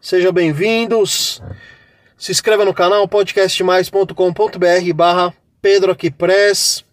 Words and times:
Sejam 0.00 0.32
bem-vindos. 0.32 1.40
Se 2.18 2.32
inscreva 2.32 2.64
no 2.64 2.74
canal 2.74 3.06
podcastmais.com.br 3.06 4.94
barra 4.94 5.32
Pedro 5.62 5.92
Aqui 5.92 6.10
Press. 6.10 6.84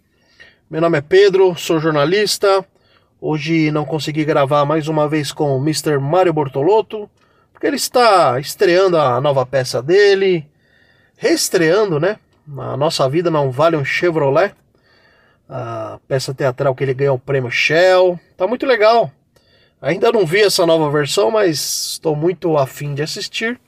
Meu 0.69 0.81
nome 0.81 0.99
é 0.99 1.01
Pedro, 1.01 1.55
sou 1.55 1.79
jornalista. 1.79 2.63
Hoje 3.19 3.71
não 3.71 3.85
consegui 3.85 4.23
gravar 4.23 4.65
mais 4.65 4.87
uma 4.87 5.09
vez 5.09 5.31
com 5.31 5.57
o 5.57 5.61
Mr. 5.61 5.97
Mário 5.97 6.31
Bortolotto, 6.31 7.09
porque 7.57 7.65
ele 7.65 7.75
está 7.75 8.39
estreando 8.39 8.99
a 8.99 9.19
nova 9.19 9.43
peça 9.43 9.81
dele, 9.81 10.47
reestreando, 11.17 11.99
né? 11.99 12.19
A 12.55 12.77
Nossa 12.77 13.09
Vida 13.09 13.31
Não 13.31 13.49
Vale 13.49 13.75
um 13.75 13.83
Chevrolet, 13.83 14.53
a 15.49 15.99
peça 16.07 16.35
teatral 16.35 16.75
que 16.75 16.83
ele 16.83 16.93
ganhou 16.93 17.15
o 17.15 17.19
prêmio 17.19 17.49
Shell. 17.49 18.19
Tá 18.37 18.45
muito 18.45 18.63
legal. 18.63 19.11
Ainda 19.81 20.11
não 20.11 20.23
vi 20.23 20.41
essa 20.41 20.67
nova 20.67 20.91
versão, 20.91 21.31
mas 21.31 21.93
estou 21.93 22.15
muito 22.15 22.55
afim 22.59 22.93
de 22.93 23.01
assistir. 23.01 23.59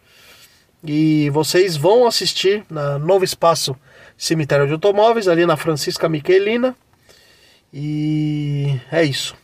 E 0.83 1.31
vocês 1.31 1.75
vão 1.75 2.05
assistir 2.05 2.63
na 2.69 2.99
Novo 2.99 3.25
Espaço 3.25 3.75
Cemitério 4.16 4.67
de 4.67 4.73
Automóveis, 4.73 5.27
ali 5.27 5.47
na 5.47 5.58
Francisca 5.58 6.08
Miquelina. 6.08 6.75
E 7.73 8.80
é 8.91 9.03
isso. 9.03 9.35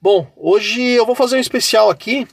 Bom, 0.00 0.30
hoje 0.36 0.80
eu 0.80 1.04
vou 1.04 1.16
fazer 1.16 1.38
um 1.38 1.40
especial 1.40 1.90
aqui 1.90 2.28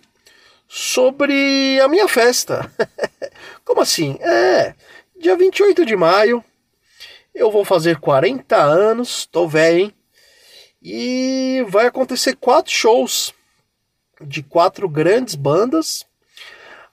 sobre 0.67 1.79
a 1.79 1.87
minha 1.87 2.07
festa. 2.07 2.71
Como 3.63 3.81
assim? 3.81 4.17
É, 4.21 4.73
dia 5.19 5.35
28 5.35 5.85
de 5.85 5.95
maio 5.95 6.43
eu 7.33 7.51
vou 7.51 7.65
fazer 7.65 7.99
40 7.99 8.55
anos, 8.55 9.25
tô 9.25 9.45
velho, 9.45 9.79
hein? 9.79 9.93
E 10.81 11.65
vai 11.67 11.87
acontecer 11.87 12.35
quatro 12.37 12.71
shows 12.71 13.33
de 14.21 14.41
quatro 14.41 14.87
grandes 14.87 15.35
bandas 15.35 16.05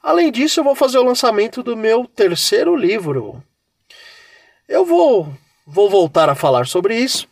Além 0.03 0.33
disso, 0.33 0.59
eu 0.59 0.65
vou 0.65 0.75
fazer 0.75 0.99
o 0.99 1.05
lançamento 1.05 1.63
do 1.63 1.77
meu 1.77 2.05
terceiro 2.07 2.75
livro. 2.75 3.41
Eu 4.69 4.85
vou, 4.85 5.33
vou 5.65 5.89
voltar 5.89 6.29
a 6.29 6.35
falar 6.35 6.67
sobre 6.67 6.99
isso. 6.99 7.29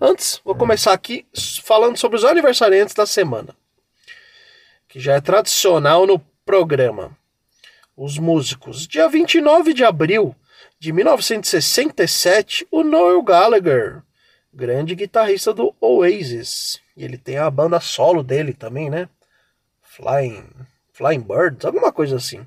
Antes, 0.00 0.40
vou 0.44 0.54
começar 0.54 0.92
aqui 0.92 1.26
falando 1.64 1.96
sobre 1.96 2.16
os 2.16 2.24
aniversariantes 2.24 2.94
da 2.94 3.06
semana, 3.06 3.56
que 4.92 5.00
já 5.00 5.14
é 5.14 5.20
tradicional 5.22 6.06
no 6.06 6.18
programa. 6.44 7.16
Os 7.96 8.18
músicos. 8.18 8.86
Dia 8.86 9.08
29 9.08 9.72
de 9.72 9.82
abril 9.82 10.36
de 10.78 10.92
1967, 10.92 12.68
o 12.70 12.84
Noel 12.84 13.22
Gallagher, 13.22 14.02
grande 14.52 14.94
guitarrista 14.94 15.54
do 15.54 15.74
Oasis. 15.80 16.78
E 16.94 17.04
ele 17.04 17.16
tem 17.16 17.38
a 17.38 17.50
banda 17.50 17.80
solo 17.80 18.22
dele 18.22 18.52
também, 18.52 18.90
né? 18.90 19.08
Flying 19.80 20.46
Flying 20.92 21.20
Birds, 21.20 21.64
alguma 21.64 21.90
coisa 21.90 22.16
assim. 22.16 22.46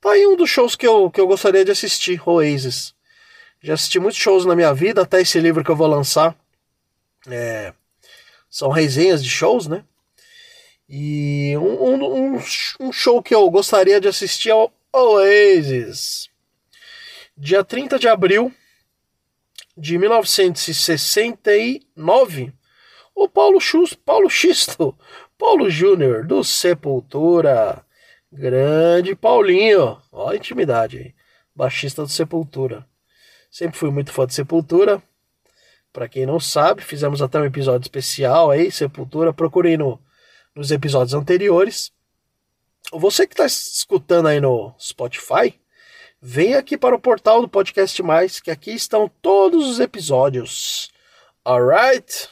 Tá 0.00 0.12
aí 0.12 0.24
um 0.24 0.36
dos 0.36 0.48
shows 0.48 0.76
que 0.76 0.86
eu, 0.86 1.10
que 1.10 1.20
eu 1.20 1.26
gostaria 1.26 1.64
de 1.64 1.72
assistir, 1.72 2.22
Oasis. 2.24 2.94
Já 3.60 3.74
assisti 3.74 3.98
muitos 3.98 4.20
shows 4.20 4.46
na 4.46 4.54
minha 4.54 4.72
vida, 4.72 5.02
até 5.02 5.20
esse 5.20 5.40
livro 5.40 5.64
que 5.64 5.70
eu 5.72 5.76
vou 5.76 5.88
lançar. 5.88 6.36
É, 7.26 7.74
são 8.48 8.70
resenhas 8.70 9.24
de 9.24 9.28
shows, 9.28 9.66
né? 9.66 9.84
E 10.94 11.56
um, 11.56 12.36
um, 12.36 12.38
um, 12.80 12.92
show 12.92 13.22
que 13.22 13.34
eu 13.34 13.50
gostaria 13.50 13.98
de 13.98 14.08
assistir 14.08 14.50
é 14.50 14.54
o 14.54 14.70
Oasis. 14.92 16.28
Dia 17.34 17.64
30 17.64 17.98
de 17.98 18.08
abril 18.08 18.52
de 19.74 19.96
1969, 19.96 22.52
o 23.14 23.26
Paulo, 23.26 23.58
Schus, 23.58 23.94
Paulo 23.94 24.28
Xisto 24.28 24.94
Paulo 25.38 25.70
Júnior, 25.70 26.26
do 26.26 26.44
Sepultura. 26.44 27.82
Grande 28.30 29.16
Paulinho. 29.16 29.96
Ó 30.12 30.28
a 30.28 30.36
intimidade 30.36 30.98
aí. 30.98 31.14
Baixista 31.56 32.02
do 32.02 32.08
Sepultura. 32.08 32.86
Sempre 33.50 33.78
fui 33.78 33.90
muito 33.90 34.12
fã 34.12 34.26
de 34.26 34.34
Sepultura. 34.34 35.02
Para 35.90 36.06
quem 36.06 36.26
não 36.26 36.38
sabe, 36.38 36.82
fizemos 36.82 37.22
até 37.22 37.40
um 37.40 37.46
episódio 37.46 37.86
especial 37.86 38.50
aí, 38.50 38.70
Sepultura. 38.70 39.32
Procurei 39.32 39.78
no, 39.78 39.98
nos 40.54 40.70
episódios 40.70 41.14
anteriores. 41.14 41.92
Você 42.92 43.26
que 43.26 43.34
está 43.34 43.46
escutando 43.46 44.28
aí 44.28 44.40
no 44.40 44.74
Spotify, 44.78 45.58
vem 46.20 46.54
aqui 46.54 46.76
para 46.76 46.94
o 46.94 47.00
portal 47.00 47.40
do 47.40 47.48
Podcast 47.48 48.02
Mais, 48.02 48.40
que 48.40 48.50
aqui 48.50 48.72
estão 48.72 49.10
todos 49.20 49.66
os 49.66 49.80
episódios. 49.80 50.90
Alright? 51.44 52.28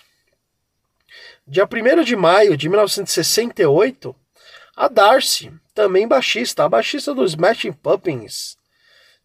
Dia 1.46 1.64
1 1.64 2.04
de 2.04 2.14
maio 2.14 2.56
de 2.56 2.68
1968, 2.68 4.14
a 4.76 4.86
Darcy, 4.86 5.52
também 5.74 6.06
baixista, 6.06 6.64
a 6.64 6.68
baixista 6.68 7.14
dos 7.14 7.32
Smashing 7.32 7.72
Pumpkins. 7.72 8.56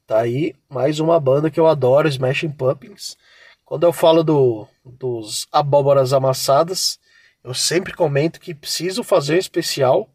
Tá 0.08 0.22
aí 0.22 0.56
mais 0.70 1.00
uma 1.00 1.20
banda 1.20 1.52
que 1.52 1.60
eu 1.60 1.68
adoro, 1.68 2.08
Smashing 2.08 2.52
Pumpkins. 2.52 3.18
Quando 3.64 3.84
eu 3.84 3.92
falo 3.92 4.24
do, 4.24 4.68
dos 4.84 5.48
abóboras 5.52 6.14
amassadas, 6.14 7.00
eu 7.46 7.54
sempre 7.54 7.94
comento 7.94 8.40
que 8.40 8.56
preciso 8.56 9.04
fazer 9.04 9.36
um 9.36 9.38
especial 9.38 10.10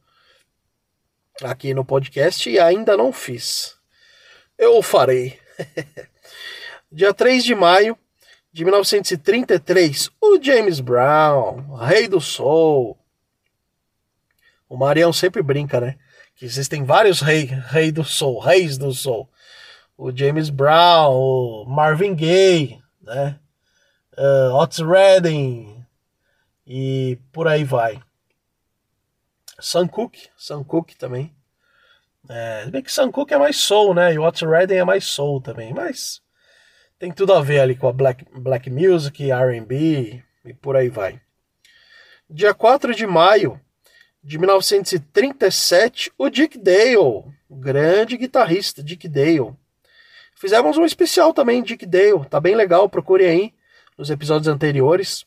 aqui 1.41 1.73
no 1.73 1.85
podcast 1.85 2.51
e 2.51 2.59
ainda 2.59 2.97
não 2.97 3.13
fiz. 3.13 3.77
Eu 4.59 4.77
o 4.77 4.83
farei. 4.83 5.39
Dia 6.91 7.15
3 7.15 7.45
de 7.45 7.55
maio 7.55 7.97
de 8.53 8.65
1933, 8.65 10.11
o 10.21 10.43
James 10.43 10.81
Brown, 10.81 11.77
rei 11.77 12.09
do 12.09 12.21
soul. 12.21 12.99
O 14.69 14.77
Marião 14.77 15.13
sempre 15.13 15.41
brinca, 15.41 15.81
né? 15.81 15.97
Que 16.35 16.45
existem 16.45 16.83
vários 16.83 17.21
reis 17.21 17.49
rei 17.69 17.93
do 17.93 18.03
soul, 18.03 18.41
reis 18.41 18.77
do 18.77 18.91
soul. 18.91 19.31
O 19.97 20.11
James 20.11 20.51
Brown, 20.51 21.13
o 21.13 21.65
Marvin 21.65 22.17
Gaye, 22.17 22.83
né? 23.01 23.39
Uh, 24.19 24.53
Otis 24.57 24.81
Redding 24.81 25.80
e 26.73 27.19
por 27.33 27.49
aí 27.49 27.65
vai. 27.65 28.01
Sam 29.59 29.89
Cooke 29.89 30.97
também. 30.97 31.35
É, 32.29 32.71
bem 32.71 32.81
que 32.81 32.93
Sam 32.93 33.11
Cooke 33.11 33.35
é 33.35 33.39
mais 33.39 33.57
soul, 33.57 33.93
né? 33.93 34.15
E 34.15 34.19
Otis 34.21 34.43
Redding 34.43 34.77
é 34.77 34.85
mais 34.85 35.05
soul 35.05 35.41
também, 35.41 35.75
mas 35.75 36.23
tem 36.97 37.11
tudo 37.11 37.33
a 37.33 37.43
ver 37.43 37.59
ali 37.59 37.75
com 37.75 37.89
a 37.89 37.93
black, 37.93 38.25
black 38.39 38.71
music, 38.71 39.33
R&B 39.33 40.23
e 40.45 40.55
por 40.55 40.77
aí 40.77 40.89
vai. 40.89 41.21
Dia 42.29 42.55
4 42.55 42.95
de 42.95 43.05
maio 43.05 43.61
de 44.23 44.39
1937, 44.39 46.13
o 46.17 46.31
Dick 46.31 46.57
Dale, 46.57 47.25
grande 47.51 48.17
guitarrista 48.17 48.81
Dick 48.81 49.09
Dale. 49.09 49.57
Fizemos 50.37 50.79
um 50.79 50.85
especial 50.85 51.35
também, 51.35 51.65
Dick 51.65 51.85
Dale, 51.85 52.25
tá 52.27 52.39
bem 52.39 52.55
legal, 52.55 52.89
procure 52.89 53.27
aí 53.27 53.53
nos 53.99 54.09
episódios 54.09 54.47
anteriores. 54.47 55.27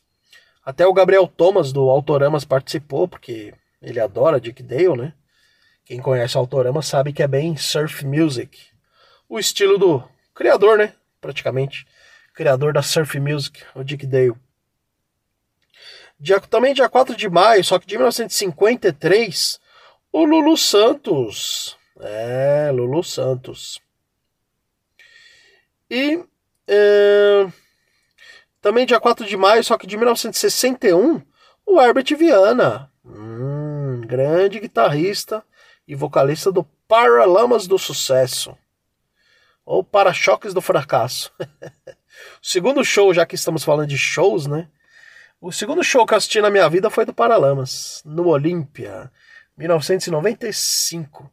Até 0.66 0.86
o 0.88 0.94
Gabriel 0.94 1.28
Thomas 1.28 1.72
do 1.72 1.90
Autoramas 1.90 2.46
participou, 2.46 3.08
porque 3.08 3.54
ele 3.82 4.00
adora 4.00 4.40
Dick 4.40 4.64
Dale, 4.64 4.98
né? 4.98 5.14
Quem 5.86 6.00
conhece 6.00 6.38
o 6.38 6.40
Autorama 6.40 6.82
sabe 6.82 7.12
que 7.12 7.22
é 7.22 7.28
bem 7.28 7.58
surf 7.58 8.06
music. 8.06 8.58
O 9.28 9.38
estilo 9.38 9.78
do 9.78 10.04
criador, 10.34 10.78
né? 10.78 10.94
praticamente, 11.24 11.88
criador 12.36 12.74
da 12.74 12.82
surf 12.82 13.18
music, 13.18 13.64
o 13.74 13.84
Dick 13.84 14.06
Dale. 14.06 14.36
Dia, 16.20 16.40
também 16.42 16.74
dia 16.74 16.90
4 16.90 17.16
de 17.16 17.30
maio, 17.30 17.64
só 17.64 17.80
que 17.80 17.88
de 17.88 17.96
1953, 17.96 19.60
o 20.12 20.26
Lulu 20.26 20.58
Santos. 20.58 21.78
É, 22.00 22.70
Lulu 22.72 23.04
Santos. 23.04 23.82
E 25.90 26.24
é, 26.68 27.48
também 28.64 28.86
dia 28.86 28.98
4 28.98 29.26
de 29.26 29.36
maio, 29.36 29.62
só 29.62 29.78
que 29.78 29.86
de 29.86 29.98
1961, 29.98 31.22
o 31.66 31.82
Herbert 31.82 32.16
Viana. 32.18 32.90
Hum, 33.06 34.00
grande 34.08 34.58
guitarrista 34.58 35.44
e 35.86 35.94
vocalista 35.94 36.50
do 36.50 36.64
Paralamas 36.88 37.68
do 37.68 37.78
Sucesso 37.78 38.58
ou 39.66 39.84
Para-choques 39.84 40.54
do 40.54 40.62
Fracasso. 40.62 41.30
o 42.42 42.46
segundo 42.46 42.86
show, 42.86 43.14
já 43.14 43.26
que 43.26 43.36
estamos 43.36 43.66
falando 43.66 43.90
de 43.90 43.98
shows, 43.98 44.48
né? 44.48 44.70
O 45.42 45.52
segundo 45.52 45.84
show 45.84 46.06
que 46.06 46.14
eu 46.14 46.18
assisti 46.18 46.40
na 46.40 46.50
minha 46.50 46.70
vida 46.70 46.90
foi 46.90 47.04
do 47.04 47.14
Paralamas, 47.14 48.02
no 48.06 48.30
Olímpia, 48.30 49.12
1995. 49.58 51.30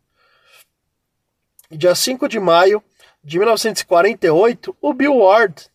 E 1.71 1.77
dia 1.77 1.95
5 1.95 2.29
de 2.29 2.41
maio 2.41 2.83
de 3.23 3.39
1948, 3.39 4.77
o 4.81 4.93
Bill 4.93 5.19
Ward, 5.19 5.70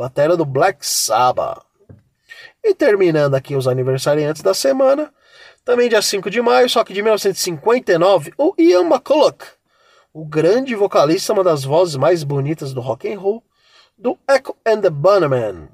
bateria 0.00 0.34
do 0.34 0.46
Black 0.46 0.78
Sabbath. 0.80 1.62
E 2.64 2.74
terminando 2.74 3.34
aqui 3.34 3.54
os 3.54 3.68
aniversariantes 3.68 4.40
da 4.40 4.54
semana, 4.54 5.12
também 5.62 5.90
dia 5.90 6.00
5 6.00 6.30
de 6.30 6.40
maio, 6.40 6.70
só 6.70 6.82
que 6.82 6.94
de 6.94 7.02
1959, 7.02 8.32
o 8.38 8.54
Ian 8.56 8.86
McCulloch, 8.86 9.44
o 10.10 10.24
grande 10.24 10.74
vocalista, 10.74 11.34
uma 11.34 11.44
das 11.44 11.64
vozes 11.64 11.96
mais 11.96 12.24
bonitas 12.24 12.72
do 12.72 12.80
rock 12.80 13.12
and 13.12 13.20
roll, 13.20 13.44
do 13.98 14.18
Echo 14.26 14.56
and 14.66 14.80
the 14.80 14.88
Bunnymen. 14.88 15.68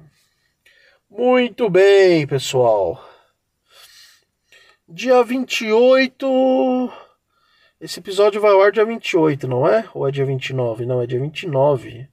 Muito 1.09 1.71
bem, 1.71 2.27
pessoal. 2.27 3.01
Dia 4.89 5.23
28. 5.23 6.93
Esse 7.81 8.01
episódio 8.01 8.41
vai 8.41 8.51
ao 8.51 8.61
ar 8.61 8.73
dia 8.73 8.85
28, 8.85 9.47
não 9.47 9.69
é? 9.69 9.89
Ou 9.95 10.09
é 10.09 10.11
dia 10.11 10.27
29? 10.27 10.85
Não, 10.85 11.01
é 11.01 11.07
dia 11.07 11.21
29. 11.21 12.09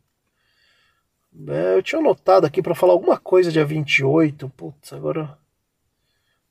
É, 1.48 1.76
eu 1.76 1.82
tinha 1.82 2.00
anotado 2.00 2.46
aqui 2.46 2.62
para 2.62 2.76
falar 2.76 2.94
alguma 2.94 3.18
coisa 3.18 3.52
dia 3.52 3.66
28. 3.66 4.50
Putz, 4.50 4.94
agora. 4.94 5.38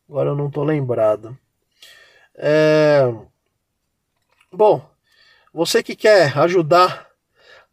Agora 0.08 0.30
eu 0.30 0.36
não 0.36 0.50
tô 0.50 0.64
lembrado. 0.64 1.36
É... 2.34 3.02
Bom, 4.50 4.86
você 5.52 5.82
que 5.82 5.94
quer 5.94 6.36
ajudar 6.36 7.08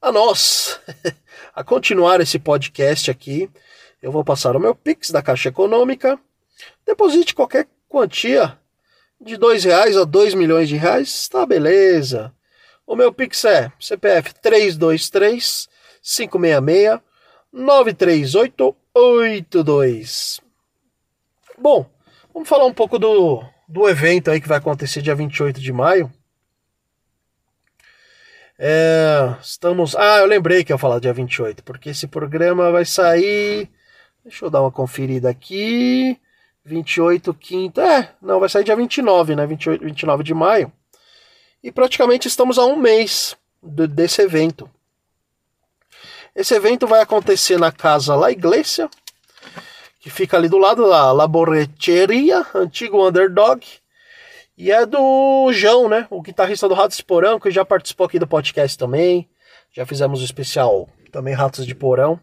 a 0.02 0.12
nós 0.12 0.80
a 1.54 1.64
continuar 1.64 2.22
esse 2.22 2.40
podcast 2.40 3.10
aqui, 3.12 3.50
eu 4.02 4.12
vou 4.12 4.24
passar 4.24 4.56
o 4.56 4.60
meu 4.60 4.76
Pix 4.76 5.12
da 5.12 5.22
Caixa 5.22 5.50
Econômica. 5.50 6.20
Deposite 6.86 7.36
qualquer 7.36 7.68
quantia 7.90 8.58
de 9.20 9.36
dois 9.36 9.64
reais 9.64 9.98
a 9.98 10.06
dois 10.06 10.34
milhões 10.34 10.70
de 10.70 10.78
reais, 10.78 11.28
tá 11.28 11.46
beleza. 11.46 12.34
O 12.88 12.96
meu 12.96 13.12
Pix 13.12 13.44
é 13.44 13.72
CPF 13.80 14.34
323 14.36 15.68
566 16.02 17.02
93882. 17.52 20.40
Bom, 21.58 21.90
vamos 22.34 22.48
falar 22.48 22.66
um 22.66 22.74
pouco 22.74 22.98
do, 23.00 23.44
do 23.68 23.90
evento 23.90 24.32
aí 24.32 24.40
que 24.40 24.48
vai 24.48 24.60
acontecer 24.60 25.02
dia 25.02 25.16
28 25.16 25.60
de 25.60 25.74
maio. 25.74 26.10
É, 28.58 29.36
estamos. 29.42 29.94
Ah, 29.96 30.18
eu 30.18 30.26
lembrei 30.26 30.64
que 30.64 30.74
ia 30.74 30.78
falar 30.78 31.00
dia 31.00 31.14
28, 31.14 31.64
porque 31.64 31.90
esse 31.90 32.08
programa 32.08 32.72
vai 32.72 32.86
sair. 32.86 33.70
Deixa 34.24 34.46
eu 34.46 34.50
dar 34.50 34.62
uma 34.62 34.72
conferida 34.72 35.30
aqui. 35.30 36.18
28, 36.66 37.34
quinta. 37.34 37.82
É, 37.82 38.14
não, 38.22 38.40
vai 38.40 38.50
sair 38.50 38.66
dia 38.66 38.76
29, 38.76 39.36
né? 39.36 39.48
28, 39.48 39.84
29 39.84 40.24
de 40.24 40.34
maio. 40.34 40.72
E 41.64 41.72
praticamente 41.72 42.28
estamos 42.28 42.58
a 42.58 42.66
um 42.66 42.76
mês 42.76 43.38
do, 43.64 43.88
desse 43.88 44.22
evento. 44.22 44.70
Esse 46.36 46.54
evento 46.54 46.88
vai 46.88 47.02
acontecer 47.02 47.58
na 47.58 47.72
casa 47.72 48.16
La 48.16 48.32
Iglesia, 48.32 48.90
que 50.00 50.10
fica 50.10 50.38
ali 50.38 50.48
do 50.48 50.58
lado 50.58 50.88
da 50.88 51.12
Laboreteria, 51.12 52.46
antigo 52.54 53.06
Underdog. 53.06 53.66
E 54.58 54.72
é 54.72 54.86
do 54.86 55.52
João, 55.54 55.90
né? 55.90 56.06
O 56.10 56.22
guitarrista 56.22 56.68
do 56.68 56.74
Ratos 56.74 56.98
de 56.98 57.04
Porão, 57.04 57.40
que 57.40 57.50
já 57.50 57.64
participou 57.64 58.06
aqui 58.06 58.20
do 58.20 58.28
podcast 58.28 58.78
também. 58.78 59.30
Já 59.72 59.86
fizemos 59.86 60.22
o 60.22 60.26
especial 60.26 60.90
também 61.12 61.34
Ratos 61.34 61.66
de 61.66 61.74
Porão. 61.74 62.20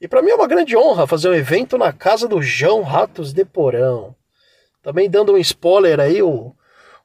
E 0.00 0.08
para 0.08 0.22
mim 0.22 0.30
é 0.30 0.34
uma 0.34 0.46
grande 0.46 0.76
honra 0.76 1.06
fazer 1.06 1.28
um 1.28 1.34
evento 1.34 1.78
na 1.78 1.92
casa 1.92 2.28
do 2.28 2.42
João 2.42 2.82
Ratos 2.82 3.32
de 3.32 3.44
Porão. 3.44 4.14
Também 4.82 5.08
dando 5.08 5.32
um 5.32 5.38
spoiler 5.38 5.98
aí, 6.00 6.22
o, 6.22 6.54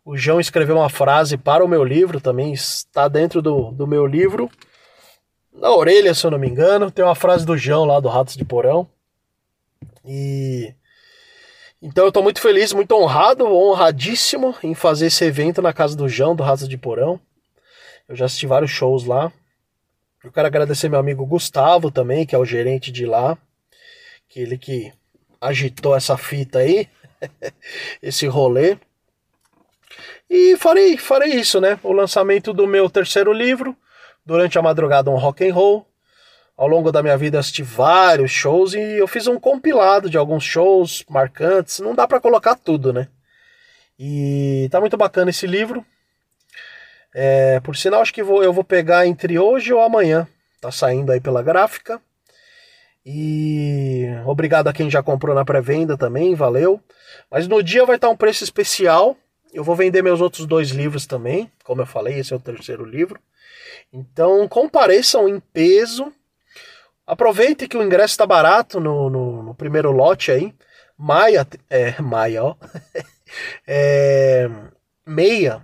o 0.06 0.18
João 0.18 0.40
escreveu 0.40 0.76
uma 0.76 0.90
frase 0.90 1.38
para 1.38 1.64
o 1.64 1.68
meu 1.68 1.84
livro, 1.84 2.20
também 2.20 2.54
está 2.54 3.08
dentro 3.08 3.42
do, 3.42 3.72
do 3.72 3.88
meu 3.88 4.06
livro. 4.06 4.50
Na 5.54 5.72
orelha, 5.72 6.14
se 6.14 6.26
eu 6.26 6.32
não 6.32 6.40
me 6.40 6.48
engano, 6.48 6.90
tem 6.90 7.04
uma 7.04 7.16
frase 7.16 7.46
do 7.46 7.58
João 7.58 7.86
lá 7.86 8.00
do 8.00 8.10
Ratos 8.10 8.36
de 8.36 8.46
Porão. 8.46 8.88
E 10.06 10.74
então 11.82 12.06
eu 12.06 12.10
estou 12.10 12.22
muito 12.22 12.40
feliz, 12.40 12.72
muito 12.74 12.92
honrado, 12.92 13.46
honradíssimo 13.46 14.56
em 14.62 14.76
fazer 14.76 15.08
esse 15.08 15.26
evento 15.26 15.64
na 15.64 15.74
casa 15.74 15.96
do 15.96 16.08
João, 16.08 16.36
do 16.36 16.44
Raça 16.44 16.68
de 16.68 16.78
Porão. 16.78 17.20
Eu 18.08 18.16
já 18.16 18.26
assisti 18.26 18.46
vários 18.46 18.70
shows 18.70 19.04
lá. 19.04 19.34
Eu 20.24 20.32
quero 20.32 20.46
agradecer 20.46 20.90
meu 20.90 21.00
amigo 21.00 21.26
Gustavo 21.26 21.90
também, 21.90 22.24
que 22.24 22.36
é 22.36 22.38
o 22.38 22.46
gerente 22.46 22.92
de 22.92 23.08
lá. 23.08 23.36
Que 24.30 24.42
ele 24.42 24.60
que 24.60 24.94
agitou 25.40 25.96
essa 25.96 26.16
fita 26.16 26.60
aí, 26.60 26.88
esse 28.00 28.28
rolê. 28.28 28.78
E 30.30 30.56
farei, 30.58 30.98
farei 30.98 31.34
isso, 31.34 31.60
né? 31.60 31.80
O 31.82 31.92
lançamento 31.92 32.54
do 32.54 32.68
meu 32.68 32.92
terceiro 32.92 33.34
livro, 33.34 33.76
Durante 34.26 34.58
a 34.58 34.62
Madrugada 34.62 35.10
um 35.10 35.18
Rock 35.18 35.48
and 35.48 35.54
Roll, 35.54 35.86
ao 36.56 36.68
longo 36.68 36.92
da 36.92 37.02
minha 37.02 37.18
vida 37.18 37.40
assisti 37.40 37.64
vários 37.64 38.32
shows 38.32 38.74
e 38.74 38.80
eu 38.80 39.08
fiz 39.08 39.26
um 39.28 39.40
compilado 39.40 40.10
de 40.10 40.18
alguns 40.18 40.44
shows 40.44 41.04
marcantes. 41.10 41.80
Não 41.80 41.96
dá 41.96 42.08
para 42.08 42.22
colocar 42.22 42.56
tudo, 42.56 42.94
né? 42.94 43.08
E 43.98 44.68
tá 44.72 44.80
muito 44.80 44.98
bacana 44.98 45.30
esse 45.32 45.48
livro. 45.48 45.86
É, 47.14 47.60
por 47.60 47.76
sinal, 47.76 48.02
acho 48.02 48.14
que 48.14 48.24
vou, 48.24 48.44
eu 48.44 48.54
vou 48.54 48.64
pegar 48.64 49.06
entre 49.06 49.38
hoje 49.38 49.74
ou 49.74 49.82
amanhã. 49.82 50.28
Tá 50.62 50.72
saindo 50.72 51.12
aí 51.12 51.20
pela 51.20 51.42
gráfica. 51.44 52.00
E 53.06 54.06
obrigado 54.26 54.68
a 54.68 54.74
quem 54.74 54.90
já 54.90 55.02
comprou 55.02 55.36
na 55.36 55.44
pré-venda 55.44 55.98
também, 55.98 56.36
valeu. 56.36 56.80
Mas 57.30 57.48
no 57.48 57.64
dia 57.64 57.86
vai 57.86 57.96
estar 57.96 58.10
um 58.10 58.16
preço 58.16 58.44
especial. 58.44 59.18
Eu 59.54 59.64
vou 59.64 59.76
vender 59.76 60.02
meus 60.02 60.22
outros 60.22 60.46
dois 60.46 60.70
livros 60.70 61.06
também. 61.06 61.52
Como 61.64 61.82
eu 61.82 61.86
falei, 61.86 62.20
esse 62.20 62.34
é 62.34 62.36
o 62.36 62.40
terceiro 62.40 62.86
livro. 62.86 63.20
Então 63.92 64.48
compareçam 64.48 65.28
em 65.28 65.40
peso 65.40 66.14
Aproveite 67.12 67.68
que 67.68 67.76
o 67.76 67.84
ingresso 67.84 68.14
está 68.14 68.26
barato 68.26 68.80
no, 68.80 69.10
no, 69.10 69.44
no, 69.44 69.54
primeiro 69.56 69.92
lote 69.92 70.32
aí. 70.32 70.54
Maia, 70.98 71.46
é, 71.70 72.00
Maia, 72.02 72.42
ó. 72.42 72.56
é, 73.68 74.50
meia, 75.06 75.62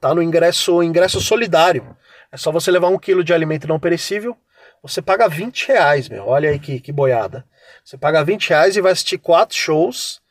tá 0.00 0.14
no 0.14 0.22
ingresso, 0.22 0.80
ingresso 0.80 1.20
solidário. 1.20 1.96
É 2.30 2.36
só 2.36 2.52
você 2.52 2.70
levar 2.70 2.86
um 2.86 2.98
quilo 3.00 3.24
de 3.24 3.34
alimento 3.34 3.66
não 3.66 3.80
perecível. 3.80 4.36
Você 4.80 5.02
paga 5.02 5.28
20 5.28 5.66
reais, 5.66 6.08
meu. 6.08 6.28
Olha 6.28 6.50
aí 6.50 6.58
que, 6.60 6.78
que 6.78 6.92
boiada. 6.92 7.44
Você 7.84 7.98
paga 7.98 8.22
20 8.22 8.50
reais 8.50 8.76
e 8.76 8.80
vai 8.80 8.92
assistir 8.92 9.18
quatro 9.18 9.56
shows. 9.56 10.22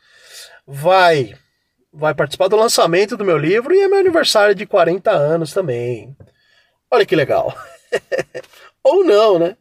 Vai 0.66 1.36
vai 1.92 2.14
participar 2.14 2.48
do 2.48 2.56
lançamento 2.56 3.18
do 3.18 3.26
meu 3.26 3.38
livro 3.38 3.74
e 3.74 3.80
é 3.80 3.88
meu 3.88 4.00
aniversário 4.00 4.56
de 4.56 4.66
40 4.66 5.12
anos 5.12 5.54
também. 5.54 6.16
Olha 6.90 7.06
que 7.06 7.16
legal. 7.16 7.56
Ou 8.84 9.04
não, 9.04 9.40
né? 9.40 9.58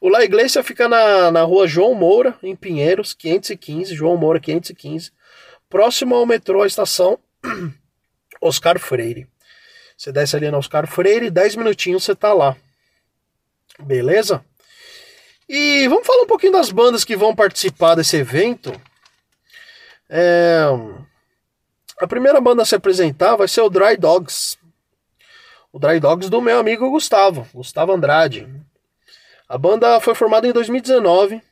O 0.00 0.08
La 0.08 0.24
Iglesia 0.24 0.62
fica 0.62 0.88
na, 0.88 1.30
na 1.30 1.42
rua 1.42 1.66
João 1.66 1.94
Moura, 1.94 2.36
em 2.42 2.54
Pinheiros, 2.54 3.12
515, 3.12 3.94
João 3.94 4.16
Moura 4.16 4.40
515, 4.40 5.12
próximo 5.68 6.14
ao 6.14 6.26
metrô, 6.26 6.62
a 6.62 6.66
estação 6.66 7.18
Oscar 8.40 8.78
Freire. 8.78 9.26
Você 9.96 10.12
desce 10.12 10.36
ali 10.36 10.50
na 10.50 10.58
Oscar 10.58 10.86
Freire, 10.86 11.30
10 11.30 11.56
minutinhos 11.56 12.04
você 12.04 12.14
tá 12.14 12.32
lá. 12.32 12.56
Beleza? 13.78 14.44
E 15.48 15.86
vamos 15.88 16.06
falar 16.06 16.22
um 16.22 16.26
pouquinho 16.26 16.52
das 16.52 16.70
bandas 16.70 17.04
que 17.04 17.16
vão 17.16 17.34
participar 17.34 17.94
desse 17.94 18.16
evento. 18.16 18.72
É... 20.08 20.64
A 22.00 22.06
primeira 22.06 22.40
banda 22.40 22.62
a 22.62 22.64
se 22.64 22.74
apresentar 22.74 23.36
vai 23.36 23.46
ser 23.46 23.60
o 23.60 23.68
Dry 23.68 23.94
Dogs. 23.94 24.56
O 25.70 25.78
Dry 25.78 26.00
Dogs 26.00 26.30
do 26.30 26.40
meu 26.40 26.58
amigo 26.58 26.88
Gustavo, 26.90 27.46
Gustavo 27.52 27.92
Andrade. 27.92 28.48
A 29.46 29.58
banda 29.58 30.00
foi 30.00 30.14
formada 30.14 30.48
em 30.48 30.52
2019. 30.52 31.42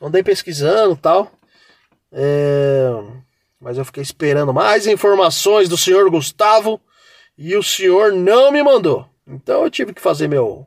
Andei 0.00 0.22
pesquisando 0.22 0.96
tal. 0.96 1.32
É... 2.12 2.90
Mas 3.60 3.76
eu 3.76 3.84
fiquei 3.84 4.04
esperando 4.04 4.54
mais 4.54 4.86
informações 4.86 5.68
do 5.68 5.76
senhor 5.76 6.08
Gustavo. 6.08 6.80
E 7.36 7.56
o 7.56 7.62
senhor 7.62 8.12
não 8.12 8.52
me 8.52 8.62
mandou. 8.62 9.08
Então 9.26 9.64
eu 9.64 9.70
tive 9.70 9.92
que 9.92 10.00
fazer 10.00 10.28
meu 10.28 10.64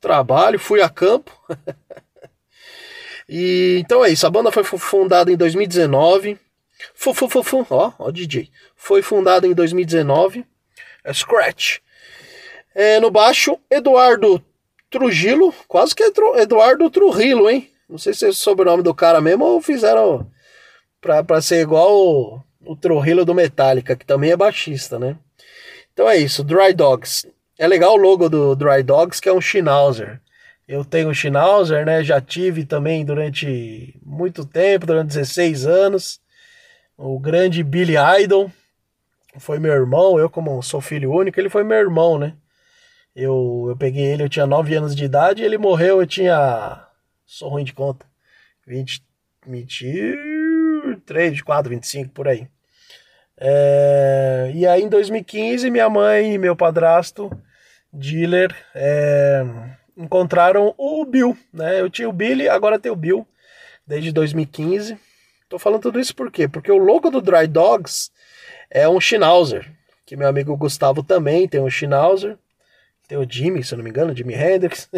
trabalho, 0.00 0.60
fui 0.60 0.80
a 0.80 0.88
campo. 0.88 1.32
e 3.28 3.78
então 3.80 4.04
é 4.04 4.10
isso. 4.10 4.24
A 4.28 4.30
banda 4.30 4.52
foi 4.52 4.62
fundada 4.62 5.32
em 5.32 5.36
2019. 5.36 6.38
Fu, 6.94 7.14
fu, 7.14 7.28
fu, 7.28 7.42
fu. 7.42 7.66
Ó, 7.70 7.92
ó, 7.98 8.10
DJ. 8.10 8.50
Foi 8.76 9.02
fundada 9.02 9.46
em 9.46 9.54
2019. 9.54 10.44
É 11.04 11.12
Scratch. 11.12 11.78
É, 12.74 12.98
no 12.98 13.10
baixo, 13.10 13.58
Eduardo 13.70 14.42
Trujillo, 14.90 15.54
quase 15.68 15.94
que 15.94 16.02
é 16.02 16.10
Eduardo 16.40 16.90
Trujillo, 16.90 17.48
hein? 17.48 17.70
Não 17.88 17.98
sei 17.98 18.14
se 18.14 18.24
é 18.24 18.28
o 18.28 18.32
sobrenome 18.32 18.82
do 18.82 18.94
cara 18.94 19.20
mesmo 19.20 19.44
ou 19.44 19.60
fizeram 19.60 20.28
pra, 21.00 21.22
pra 21.22 21.40
ser 21.40 21.60
igual 21.60 21.92
o, 21.92 22.40
o 22.64 22.74
Trujillo 22.74 23.24
do 23.24 23.34
Metallica, 23.34 23.94
que 23.94 24.06
também 24.06 24.30
é 24.30 24.36
baixista, 24.36 24.98
né? 24.98 25.16
Então 25.92 26.08
é 26.08 26.16
isso, 26.16 26.42
Dry 26.42 26.72
Dogs. 26.72 27.28
É 27.58 27.68
legal 27.68 27.92
o 27.92 27.96
logo 27.96 28.28
do 28.28 28.56
Dry 28.56 28.82
Dogs, 28.82 29.20
que 29.20 29.28
é 29.28 29.32
um 29.32 29.40
Schnauzer. 29.40 30.20
Eu 30.66 30.84
tenho 30.84 31.08
um 31.08 31.14
Schnauzer, 31.14 31.84
né? 31.84 32.02
Já 32.02 32.20
tive 32.20 32.64
também 32.64 33.04
durante 33.04 33.94
muito 34.04 34.44
tempo, 34.44 34.86
durante 34.86 35.08
16 35.08 35.66
anos. 35.66 36.20
O 36.96 37.18
grande 37.18 37.62
Billy 37.62 37.94
Idol 38.22 38.50
foi 39.38 39.58
meu 39.58 39.72
irmão, 39.72 40.18
eu 40.18 40.30
como 40.30 40.62
sou 40.62 40.80
filho 40.80 41.12
único, 41.12 41.40
ele 41.40 41.48
foi 41.48 41.64
meu 41.64 41.76
irmão, 41.78 42.18
né? 42.18 42.36
Eu, 43.14 43.66
eu 43.68 43.76
peguei 43.76 44.04
ele, 44.04 44.22
eu 44.22 44.28
tinha 44.28 44.46
9 44.46 44.74
anos 44.74 44.94
de 44.94 45.04
idade, 45.04 45.42
ele 45.42 45.58
morreu, 45.58 46.00
eu 46.00 46.06
tinha. 46.06 46.86
Sou 47.24 47.48
ruim 47.48 47.64
de 47.64 47.72
conta. 47.72 48.06
20, 48.66 49.04
23, 49.46 51.30
24, 51.30 51.70
25, 51.70 52.10
por 52.10 52.28
aí. 52.28 52.48
É, 53.36 54.52
e 54.54 54.66
aí 54.66 54.82
em 54.82 54.88
2015, 54.88 55.70
minha 55.70 55.88
mãe 55.88 56.34
e 56.34 56.38
meu 56.38 56.56
padrasto 56.56 57.30
dealer, 57.92 58.54
é, 58.74 59.44
encontraram 59.96 60.74
o 60.76 61.04
Bill, 61.04 61.36
né? 61.52 61.80
Eu 61.80 61.88
tinha 61.88 62.08
o 62.08 62.12
Billy, 62.12 62.48
agora 62.48 62.78
tem 62.78 62.90
o 62.90 62.96
Bill, 62.96 63.26
desde 63.86 64.12
2015. 64.12 64.98
Tô 65.48 65.58
falando 65.58 65.82
tudo 65.82 66.00
isso 66.00 66.14
por 66.14 66.30
quê? 66.30 66.48
Porque 66.48 66.70
o 66.70 66.78
logo 66.78 67.10
do 67.10 67.20
Dry 67.20 67.46
Dogs 67.46 68.10
é 68.70 68.88
um 68.88 69.00
Schnauzer, 69.00 69.70
que 70.06 70.16
meu 70.16 70.28
amigo 70.28 70.56
Gustavo 70.56 71.02
também 71.02 71.46
tem 71.48 71.60
um 71.60 71.70
Schnauzer. 71.70 72.38
Tem 73.06 73.18
o 73.18 73.30
Jimmy, 73.30 73.62
se 73.62 73.74
eu 73.74 73.76
não 73.76 73.84
me 73.84 73.90
engano, 73.90 74.16
Jimmy 74.16 74.34
Hendrix. 74.34 74.88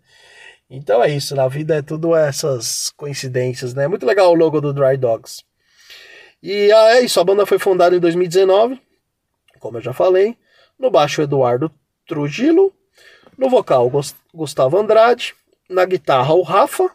então 0.70 1.02
é 1.02 1.10
isso, 1.10 1.36
na 1.36 1.46
vida 1.48 1.76
é 1.76 1.82
tudo 1.82 2.16
essas 2.16 2.90
coincidências, 2.96 3.74
né? 3.74 3.86
Muito 3.86 4.06
legal 4.06 4.30
o 4.30 4.34
logo 4.34 4.60
do 4.60 4.72
Dry 4.72 4.96
Dogs. 4.96 5.44
E 6.42 6.72
ah, 6.72 6.96
é 6.96 7.00
isso, 7.02 7.20
a 7.20 7.24
banda 7.24 7.46
foi 7.46 7.58
fundada 7.58 7.94
em 7.94 8.00
2019, 8.00 8.80
como 9.60 9.78
eu 9.78 9.82
já 9.82 9.92
falei. 9.92 10.36
No 10.78 10.90
baixo, 10.90 11.22
Eduardo 11.22 11.70
Trujillo. 12.06 12.72
No 13.38 13.48
vocal, 13.48 13.90
Gustavo 14.34 14.78
Andrade. 14.78 15.34
Na 15.68 15.84
guitarra, 15.84 16.34
o 16.34 16.42
Rafa. 16.42 16.90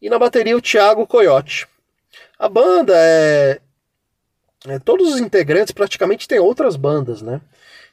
E 0.00 0.08
na 0.08 0.18
bateria, 0.18 0.56
o 0.56 0.62
Thiago 0.62 1.06
Coyote. 1.06 1.66
A 2.42 2.48
banda 2.48 2.92
é, 2.96 3.60
é. 4.66 4.78
Todos 4.80 5.14
os 5.14 5.20
integrantes 5.20 5.70
praticamente 5.70 6.26
têm 6.26 6.40
outras 6.40 6.74
bandas, 6.74 7.22
né? 7.22 7.40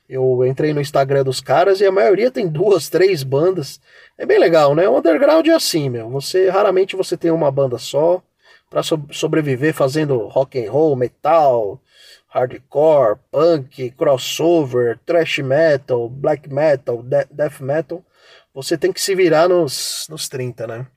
Eu 0.09 0.43
entrei 0.43 0.73
no 0.73 0.81
Instagram 0.81 1.23
dos 1.23 1.39
caras 1.39 1.81
e 1.81 1.85
a 1.85 1.91
maioria 1.91 2.31
tem 2.31 2.47
duas, 2.47 2.89
três 2.89 3.21
bandas. 3.21 3.79
É 4.17 4.25
bem 4.25 4.39
legal, 4.39 4.73
né? 4.73 4.89
O 4.89 4.97
underground 4.97 5.45
é 5.45 5.51
assim, 5.51 5.87
meu. 5.87 6.09
Você 6.09 6.49
raramente 6.49 6.95
você 6.95 7.15
tem 7.15 7.29
uma 7.29 7.51
banda 7.51 7.77
só 7.77 8.23
para 8.71 8.81
so 8.81 8.99
sobreviver 9.11 9.71
fazendo 9.71 10.25
rock 10.25 10.65
and 10.65 10.71
roll, 10.71 10.95
metal, 10.95 11.79
hardcore, 12.27 13.19
punk, 13.31 13.91
crossover, 13.91 14.97
thrash 15.05 15.37
metal, 15.43 16.09
black 16.09 16.51
metal, 16.51 17.03
de 17.03 17.23
death 17.29 17.59
metal. 17.59 18.03
Você 18.51 18.75
tem 18.79 18.91
que 18.91 18.99
se 18.99 19.13
virar 19.13 19.47
nos, 19.47 20.07
nos 20.09 20.27
30, 20.27 20.65
né? 20.65 20.87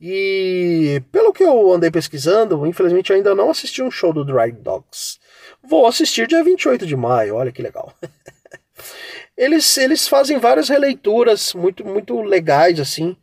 E 0.00 1.02
pelo 1.12 1.32
que 1.32 1.44
eu 1.44 1.72
andei 1.72 1.90
pesquisando, 1.90 2.66
infelizmente 2.66 3.12
ainda 3.12 3.34
não 3.34 3.50
assisti 3.50 3.82
um 3.82 3.90
show 3.90 4.12
do 4.12 4.24
Dry 4.24 4.50
Dogs. 4.52 5.18
Vou 5.62 5.86
assistir 5.86 6.26
dia 6.26 6.42
28 6.42 6.86
de 6.86 6.96
maio, 6.96 7.34
olha 7.34 7.52
que 7.52 7.60
legal. 7.60 7.92
eles, 9.36 9.76
eles 9.76 10.08
fazem 10.08 10.38
várias 10.38 10.68
releituras 10.70 11.52
muito, 11.52 11.84
muito 11.84 12.20
legais, 12.22 12.80
assim, 12.80 13.14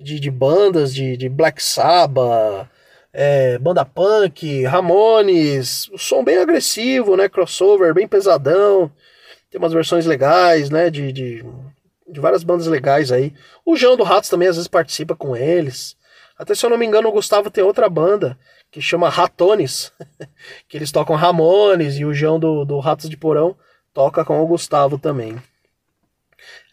de, 0.00 0.18
de 0.18 0.30
bandas, 0.30 0.94
de, 0.94 1.18
de 1.18 1.28
Black 1.28 1.62
Sabbath, 1.62 2.66
é, 3.12 3.58
banda 3.58 3.84
punk, 3.84 4.64
Ramones, 4.64 5.88
o 5.90 5.98
som 5.98 6.24
bem 6.24 6.38
agressivo, 6.38 7.16
né? 7.16 7.28
Crossover, 7.28 7.92
bem 7.92 8.08
pesadão. 8.08 8.90
Tem 9.50 9.58
umas 9.58 9.72
versões 9.72 10.06
legais, 10.06 10.70
né? 10.70 10.88
De, 10.88 11.12
de, 11.12 11.44
de 12.08 12.20
várias 12.20 12.42
bandas 12.42 12.66
legais 12.66 13.12
aí. 13.12 13.34
O 13.66 13.76
João 13.76 13.96
do 13.96 14.02
Ratos 14.02 14.30
também 14.30 14.48
às 14.48 14.56
vezes 14.56 14.68
participa 14.68 15.14
com 15.14 15.36
eles. 15.36 15.94
Até 16.42 16.56
se 16.56 16.66
eu 16.66 16.70
não 16.70 16.76
me 16.76 16.84
engano, 16.84 17.08
o 17.08 17.12
Gustavo 17.12 17.52
tem 17.52 17.62
outra 17.62 17.88
banda 17.88 18.36
que 18.68 18.80
chama 18.80 19.08
Ratones, 19.08 19.92
que 20.66 20.76
eles 20.76 20.90
tocam 20.90 21.14
Ramones 21.14 21.98
e 21.98 22.04
o 22.04 22.12
João 22.12 22.36
do, 22.36 22.64
do 22.64 22.80
Ratos 22.80 23.08
de 23.08 23.16
Porão 23.16 23.56
toca 23.94 24.24
com 24.24 24.42
o 24.42 24.46
Gustavo 24.48 24.98
também. 24.98 25.40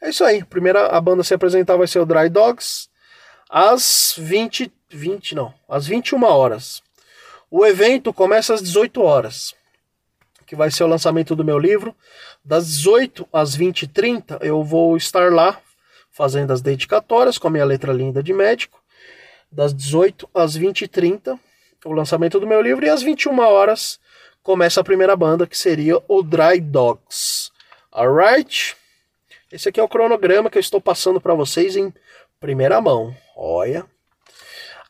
É 0.01 0.09
isso 0.09 0.23
aí. 0.23 0.43
Primeira 0.43 0.88
a 0.88 0.99
banda 0.99 1.23
se 1.23 1.35
apresentar 1.35 1.77
vai 1.77 1.85
ser 1.85 1.99
o 1.99 2.05
Dry 2.05 2.29
Dogs 2.29 2.89
às 3.47 4.15
20, 4.17 4.73
20 4.89 5.35
não, 5.35 5.53
às 5.69 5.85
21 5.85 6.23
horas. 6.23 6.81
O 7.51 7.63
evento 7.63 8.11
começa 8.11 8.55
às 8.55 8.63
18 8.63 9.03
horas, 9.03 9.53
que 10.47 10.55
vai 10.55 10.71
ser 10.71 10.83
o 10.83 10.88
lançamento 10.88 11.35
do 11.35 11.45
meu 11.45 11.59
livro. 11.59 11.95
Das 12.43 12.67
18 12.71 13.29
às 13.31 13.55
20h30 13.55 14.39
eu 14.41 14.63
vou 14.63 14.97
estar 14.97 15.31
lá 15.31 15.61
fazendo 16.09 16.51
as 16.51 16.59
dedicatórias 16.59 17.38
com 17.38 17.47
a 17.47 17.51
minha 17.51 17.65
letra 17.65 17.93
linda 17.93 18.23
de 18.23 18.33
médico 18.33 18.78
das 19.51 19.74
18 19.74 20.29
às 20.34 20.58
20h30, 20.58 21.39
o 21.86 21.94
lançamento 21.94 22.39
do 22.39 22.48
meu 22.48 22.62
livro, 22.62 22.86
e 22.86 22.89
às 22.89 23.01
21 23.01 23.39
horas 23.39 24.00
começa 24.44 24.82
a 24.82 24.84
primeira 24.84 25.15
banda, 25.15 25.48
que 25.48 25.58
seria 25.58 26.01
o 26.08 26.22
Dry 26.22 26.60
Dogs. 26.60 27.51
Alright? 27.91 28.75
Esse 29.51 29.70
aqui 29.70 29.79
é 29.79 29.84
o 29.84 29.89
cronograma 29.89 30.50
que 30.50 30.58
eu 30.58 30.62
estou 30.62 30.79
passando 30.79 31.20
para 31.20 31.34
vocês 31.34 31.75
em 31.75 31.94
primeira 32.39 32.79
mão. 32.79 33.15
Olha. 33.36 33.86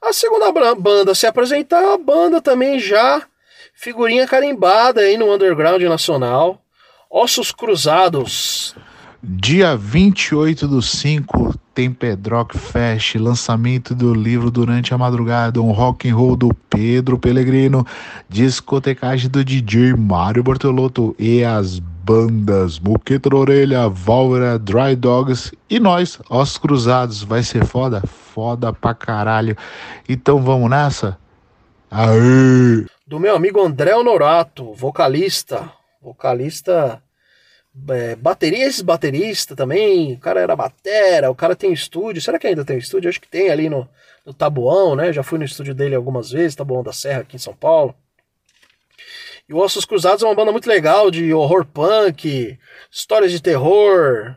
A 0.02 0.14
segunda 0.14 0.52
banda 0.76 1.14
se 1.14 1.28
apresentar, 1.28 1.94
a 1.94 1.98
banda 1.98 2.42
também 2.42 2.80
já 2.80 3.26
figurinha 3.74 4.28
carimbada 4.28 5.02
aí 5.02 5.18
no 5.18 5.34
underground 5.34 5.82
nacional. 5.84 6.62
Ossos 7.10 7.52
Cruzados. 7.52 8.76
Dia 9.22 9.76
28 9.76 10.68
do 10.68 10.82
5 10.82 11.54
tem 11.80 11.94
Pedrock 11.94 12.58
Fest, 12.58 13.16
lançamento 13.16 13.96
do 13.96 14.14
livro 14.14 14.52
durante 14.52 14.94
a 14.94 14.98
madrugada, 14.98 15.62
um 15.62 15.72
rock 15.72 16.10
and 16.10 16.14
roll 16.14 16.36
do 16.36 16.54
Pedro 16.70 17.18
Pellegrino, 17.18 17.88
discotecagem 18.28 19.30
do 19.30 19.46
DJ 19.46 19.94
Mário 19.94 20.44
Bortolotto 20.44 21.16
e 21.18 21.42
as 21.42 21.80
bandas 21.80 22.78
Muqueta 22.80 23.34
Orelha, 23.34 23.88
Válvora, 23.88 24.60
Dry 24.60 24.94
Dogs 24.94 25.54
e 25.70 25.80
nós, 25.80 26.20
Os 26.30 26.58
Cruzados. 26.58 27.24
Vai 27.24 27.44
ser 27.44 27.64
foda? 27.64 28.04
Foda 28.06 28.74
pra 28.74 28.94
caralho. 28.94 29.56
Então 30.10 30.44
vamos 30.44 30.70
nessa? 30.70 31.18
Aê! 31.90 32.86
Do 33.08 33.22
meu 33.22 33.34
amigo 33.34 33.66
André 33.66 33.96
Honorato, 33.96 34.74
vocalista, 34.74 35.72
vocalista 36.02 37.02
é, 37.90 38.16
bateria, 38.16 38.66
esses 38.66 38.82
bateristas 38.82 39.56
também, 39.56 40.14
o 40.14 40.20
cara 40.20 40.42
era 40.42 40.56
batera, 40.56 41.32
o 41.32 41.36
cara 41.36 41.56
tem 41.56 41.72
estúdio, 41.72 42.22
será 42.22 42.40
que 42.40 42.48
ainda 42.48 42.66
tem 42.66 42.78
estúdio? 42.78 43.10
Acho 43.10 43.22
que 43.22 43.28
tem 43.28 43.50
ali 43.50 43.70
no, 43.70 43.88
no 44.26 44.34
Tabuão, 44.34 44.96
né? 44.96 45.14
Já 45.14 45.24
fui 45.24 45.38
no 45.40 45.46
estúdio 45.46 45.74
dele 45.74 45.96
algumas 45.96 46.32
vezes, 46.32 46.56
Tabuão 46.56 46.84
da 46.84 46.94
Serra 46.94 47.22
aqui 47.22 47.36
em 47.36 47.40
São 47.40 47.56
Paulo. 47.56 47.96
E 49.48 49.54
o 49.54 49.58
Ossos 49.58 49.86
Cruzados 49.86 50.22
é 50.22 50.28
uma 50.28 50.36
banda 50.36 50.52
muito 50.52 50.70
legal 50.70 51.10
de 51.10 51.34
horror 51.34 51.66
punk, 51.66 52.58
histórias 52.92 53.32
de 53.32 53.42
terror, 53.42 54.36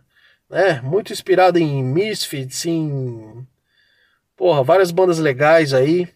né? 0.49 0.81
Muito 0.83 1.13
inspirada 1.13 1.61
em 1.61 1.83
Misfits, 1.83 2.65
em. 2.65 3.47
Porra, 4.37 4.63
várias 4.63 4.91
bandas 4.91 5.19
legais 5.19 5.75
aí. 5.75 6.09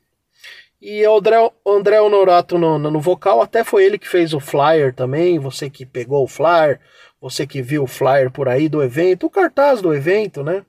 E 0.81 1.07
o 1.07 1.17
André, 1.17 1.37
André 1.67 2.01
Honorato 2.01 2.59
no, 2.59 2.79
no, 2.79 3.01
vocal, 3.01 3.41
até 3.41 3.65
foi 3.65 3.85
ele 3.85 3.99
que 3.99 4.09
fez 4.09 4.33
o 4.33 4.41
flyer 4.41 4.95
também. 4.95 5.39
Você 5.39 5.69
que 5.69 5.85
pegou 5.85 6.25
o 6.25 6.29
flyer, 6.29 6.81
você 7.21 7.47
que 7.47 7.63
viu 7.63 7.85
o 7.85 7.87
flyer 7.87 8.31
por 8.31 8.49
aí 8.49 8.69
do 8.69 8.83
evento, 8.83 9.27
o 9.27 9.31
cartaz 9.31 9.81
do 9.81 9.95
evento, 9.95 10.43
né? 10.43 10.65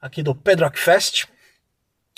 Aqui 0.00 0.22
do 0.22 0.34
Pedrock 0.34 0.78
Fest. 0.78 1.26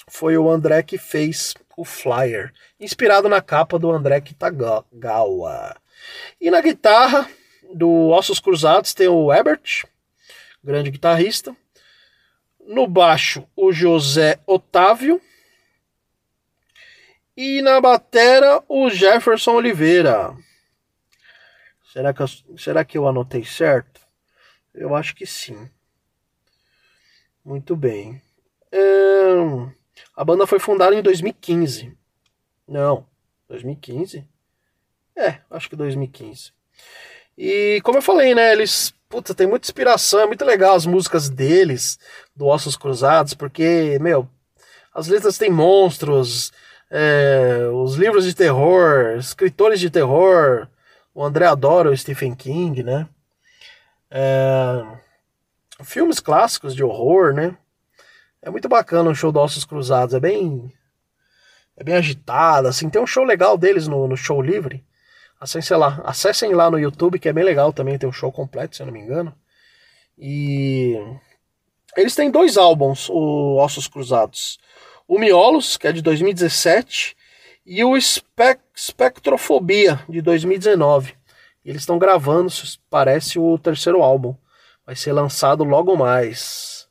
Foi 0.09 0.37
o 0.37 0.51
André 0.51 0.83
que 0.83 0.99
fez 0.99 1.55
o 1.77 1.85
flyer, 1.85 2.53
inspirado 2.79 3.29
na 3.29 3.41
capa 3.41 3.79
do 3.79 3.91
André 3.91 4.21
Kitagawa. 4.21 5.77
E 6.41 6.51
na 6.51 6.61
guitarra 6.61 7.29
do 7.73 8.11
Ossos 8.11 8.39
Cruzados 8.39 8.95
tem 8.95 9.09
o 9.09 9.33
Ebert, 9.33 9.85
grande 10.63 10.91
guitarrista. 10.91 11.57
No 12.67 12.87
baixo, 12.87 13.47
o 13.55 13.73
José 13.73 14.39
Otávio. 14.47 15.21
E 17.37 17.61
na 17.61 17.81
batera, 17.81 18.63
o 18.69 18.89
Jefferson 18.89 19.57
Oliveira. 19.57 20.35
Será 21.95 22.13
que, 22.13 22.23
eu, 22.23 22.27
será 22.59 22.85
que 22.85 22.99
eu 22.99 23.07
anotei 23.07 23.45
certo? 23.45 24.01
Eu 24.75 24.97
acho 24.97 25.15
que 25.15 25.25
sim. 25.25 25.71
Muito 27.45 27.77
bem. 27.77 28.21
É, 28.73 28.81
a 30.17 30.25
banda 30.25 30.45
foi 30.45 30.59
fundada 30.59 30.93
em 30.93 31.01
2015. 31.01 31.97
Não, 32.67 33.07
2015? 33.47 34.27
É, 35.15 35.39
acho 35.49 35.71
que 35.71 35.77
2015. 35.77 36.53
E 37.39 37.81
como 37.85 37.99
eu 37.99 38.03
falei, 38.03 38.35
né, 38.35 38.51
eles, 38.51 38.93
puta, 39.09 39.33
tem 39.33 39.47
muita 39.47 39.69
inspiração, 39.69 40.19
é 40.19 40.27
muito 40.27 40.45
legal 40.45 40.75
as 40.75 40.87
músicas 40.87 41.31
deles, 41.31 41.97
do 42.35 42.47
Ossos 42.47 42.77
Cruzados, 42.77 43.35
porque, 43.35 44.01
meu, 44.01 44.29
as 44.93 45.07
letras 45.07 45.39
têm 45.39 45.49
monstros, 45.49 46.51
é, 46.91 47.69
os 47.73 47.95
livros 47.95 48.25
de 48.25 48.35
terror, 48.35 49.17
escritores 49.17 49.79
de 49.79 49.91
terror, 49.91 50.69
o 51.15 51.25
André 51.25 51.47
adora 51.47 51.91
o 51.91 51.97
Stephen 51.97 52.35
King, 52.35 52.83
né? 52.83 53.09
É... 54.11 54.85
Filmes 55.83 56.21
clássicos 56.21 56.75
de 56.75 56.83
horror, 56.83 57.33
né? 57.33 57.57
É 58.43 58.51
muito 58.51 58.69
bacana 58.69 59.11
o 59.11 59.15
show 59.15 59.33
do 59.33 59.41
Ossos 59.41 59.65
Cruzados, 59.65 60.15
é 60.15 60.21
bem 60.21 60.73
é 61.77 61.83
bem 61.83 61.97
agitado, 61.97 62.69
assim, 62.69 62.89
tem 62.89 63.03
um 63.03 63.07
show 63.07 63.25
legal 63.25 63.59
deles 63.59 63.89
no, 63.89 64.07
no 64.07 64.17
show 64.17 64.41
livre. 64.41 64.85
Acessem 65.41 65.77
lá, 65.77 66.01
acessem 66.05 66.53
lá 66.53 66.71
no 66.71 66.79
YouTube, 66.79 67.19
que 67.19 67.29
é 67.29 67.33
bem 67.33 67.45
legal 67.45 67.73
também, 67.73 67.99
tem 67.99 68.09
um 68.09 68.13
show 68.13 68.31
completo, 68.31 68.77
se 68.77 68.83
eu 68.83 68.87
não 68.87 68.93
me 68.93 69.01
engano. 69.01 69.35
E 70.17 70.97
eles 71.97 72.15
têm 72.15 72.31
dois 72.31 72.57
álbuns, 72.57 73.09
o 73.11 73.57
Ossos 73.57 73.89
Cruzados. 73.89 74.59
O 75.07 75.19
Miolos, 75.19 75.77
que 75.77 75.89
é 75.89 75.93
de 75.93 76.01
2017, 76.01 77.17
e 77.67 77.83
o 77.85 77.99
Spec 78.01 78.61
Spectrofobia 78.77 80.01
de 80.09 80.21
2019. 80.21 81.15
Eles 81.65 81.83
estão 81.83 81.99
gravando, 81.99 82.53
parece, 82.91 83.39
o 83.39 83.59
terceiro 83.59 84.03
álbum. 84.03 84.37
vai 84.85 84.95
ser 84.95 85.13
lançado 85.13 85.65
logo 85.65 85.97
mais. 85.97 86.87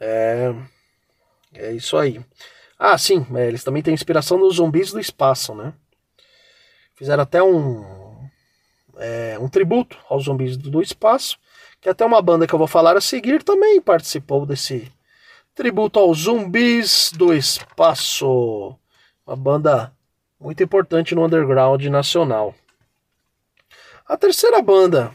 É, 0.00 0.54
é 1.54 1.72
isso 1.72 1.96
aí. 1.98 2.20
Ah, 2.78 2.96
sim, 2.96 3.26
é, 3.34 3.46
eles 3.46 3.62
também 3.62 3.82
têm 3.82 3.92
inspiração 3.92 4.38
nos 4.38 4.56
zumbis 4.56 4.90
do 4.90 4.98
espaço, 4.98 5.54
né? 5.54 5.74
Fizeram 6.94 7.22
até 7.22 7.42
um, 7.42 8.28
é, 8.96 9.38
um 9.38 9.48
tributo 9.48 9.98
aos 10.08 10.24
zumbis 10.24 10.56
do 10.56 10.80
espaço, 10.80 11.38
que 11.80 11.90
até 11.90 12.04
uma 12.06 12.22
banda 12.22 12.46
que 12.46 12.54
eu 12.54 12.58
vou 12.58 12.68
falar 12.68 12.96
a 12.96 13.00
seguir 13.00 13.42
também 13.42 13.80
participou 13.82 14.46
desse 14.46 14.90
tributo 15.54 15.98
aos 15.98 16.20
zumbis 16.20 17.10
do 17.14 17.34
espaço. 17.34 18.74
Uma 19.26 19.36
banda 19.36 19.92
muito 20.40 20.62
importante 20.62 21.14
no 21.14 21.24
underground 21.24 21.84
nacional. 21.86 22.54
A 24.06 24.16
terceira 24.16 24.60
banda 24.60 25.14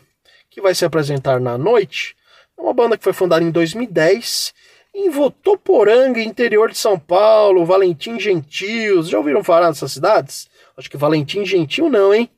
que 0.49 0.61
vai 0.61 0.73
se 0.73 0.85
apresentar 0.85 1.39
na 1.39 1.57
noite 1.57 2.15
é 2.57 2.61
uma 2.61 2.73
banda 2.73 2.97
que 2.97 3.03
foi 3.03 3.13
fundada 3.13 3.43
em 3.43 3.51
2010 3.51 4.53
em 4.93 5.09
Votoporanga, 5.09 6.21
interior 6.21 6.71
de 6.71 6.77
São 6.77 6.97
Paulo, 6.97 7.65
Valentim 7.65 8.17
Gentil. 8.17 9.03
Já 9.03 9.17
ouviram 9.17 9.43
falar 9.43 9.67
dessas 9.67 9.91
cidades? 9.91 10.47
Acho 10.77 10.89
que 10.89 10.95
Valentim 10.95 11.45
Gentil 11.45 11.89
não, 11.89 12.13
hein? 12.13 12.29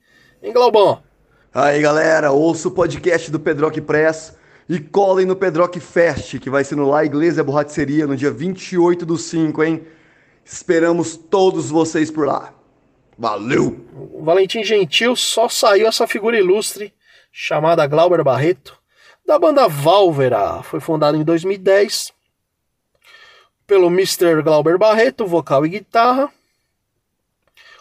Hein, 0.42 0.52
Glaubão? 0.52 1.00
Aí, 1.54 1.80
galera, 1.80 2.32
ouça 2.32 2.66
o 2.66 2.72
podcast 2.72 3.30
do 3.30 3.38
Pedrock 3.38 3.80
Press 3.80 4.36
e 4.68 4.80
colhem 4.80 5.24
no 5.24 5.36
Pedrock 5.36 5.78
Fest, 5.78 6.38
que 6.40 6.50
vai 6.50 6.64
ser 6.64 6.74
no 6.74 6.88
La 6.88 7.04
Iglesia 7.04 7.44
Borracheria 7.44 8.06
no 8.08 8.16
dia 8.16 8.30
28 8.30 9.06
do 9.06 9.16
5, 9.16 9.62
hein? 9.62 9.86
Esperamos 10.50 11.14
todos 11.14 11.68
vocês 11.68 12.10
por 12.10 12.26
lá. 12.26 12.54
Valeu! 13.18 13.84
O 14.14 14.24
Valentim 14.24 14.64
Gentil 14.64 15.14
só 15.14 15.46
saiu 15.46 15.86
essa 15.86 16.06
figura 16.06 16.38
ilustre 16.38 16.94
chamada 17.30 17.86
Glauber 17.86 18.24
Barreto, 18.24 18.78
da 19.26 19.38
banda 19.38 19.68
Válvera. 19.68 20.62
Foi 20.62 20.80
fundada 20.80 21.18
em 21.18 21.22
2010 21.22 22.14
pelo 23.66 23.88
Mr. 23.88 24.42
Glauber 24.42 24.78
Barreto, 24.78 25.26
vocal 25.26 25.66
e 25.66 25.68
guitarra. 25.68 26.32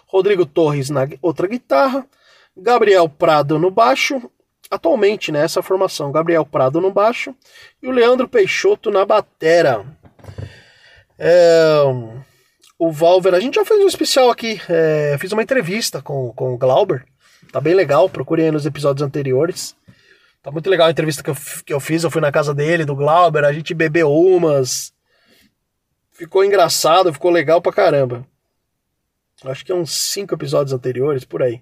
Rodrigo 0.05 0.45
Torres 0.45 0.89
na 0.89 1.07
outra 1.21 1.47
guitarra. 1.47 2.05
Gabriel 2.55 3.07
Prado 3.07 3.57
no 3.57 3.71
baixo. 3.71 4.29
Atualmente 4.69 5.31
nessa 5.31 5.61
né, 5.61 5.63
formação, 5.63 6.11
Gabriel 6.11 6.45
Prado 6.45 6.81
no 6.81 6.91
baixo 6.91 7.33
e 7.81 7.87
o 7.87 7.91
Leandro 7.91 8.27
Peixoto 8.27 8.91
na 8.91 9.05
batera. 9.05 9.85
É, 11.17 11.83
o 12.79 12.91
Valver, 12.91 13.33
a 13.33 13.39
gente 13.39 13.55
já 13.55 13.65
fez 13.65 13.79
um 13.79 13.87
especial 13.87 14.29
aqui, 14.29 14.61
é, 14.69 15.17
fiz 15.19 15.31
uma 15.31 15.41
entrevista 15.41 16.01
com, 16.01 16.31
com 16.33 16.53
o 16.53 16.57
Glauber, 16.57 17.05
tá 17.51 17.59
bem 17.59 17.73
legal, 17.73 18.09
procurem 18.09 18.45
aí 18.45 18.51
nos 18.51 18.65
episódios 18.65 19.05
anteriores. 19.05 19.75
Tá 20.43 20.51
muito 20.51 20.69
legal 20.69 20.87
a 20.87 20.91
entrevista 20.91 21.23
que 21.23 21.29
eu, 21.29 21.35
que 21.65 21.73
eu 21.73 21.79
fiz, 21.79 22.03
eu 22.03 22.11
fui 22.11 22.21
na 22.21 22.31
casa 22.31 22.53
dele, 22.53 22.85
do 22.85 22.95
Glauber, 22.95 23.43
a 23.43 23.51
gente 23.51 23.73
bebeu 23.73 24.11
umas, 24.11 24.93
ficou 26.11 26.43
engraçado, 26.43 27.11
ficou 27.11 27.31
legal 27.31 27.61
pra 27.61 27.73
caramba. 27.73 28.25
Acho 29.43 29.65
que 29.65 29.71
é 29.71 29.75
uns 29.75 29.91
cinco 29.91 30.33
episódios 30.33 30.73
anteriores, 30.73 31.25
por 31.25 31.43
aí. 31.43 31.61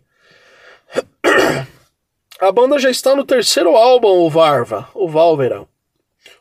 A 2.39 2.51
banda 2.51 2.77
já 2.77 2.89
está 2.89 3.15
no 3.15 3.25
terceiro 3.25 3.75
álbum, 3.75 4.07
o 4.07 4.29
Varva, 4.29 4.89
o 4.93 5.09
Valvera. 5.09 5.65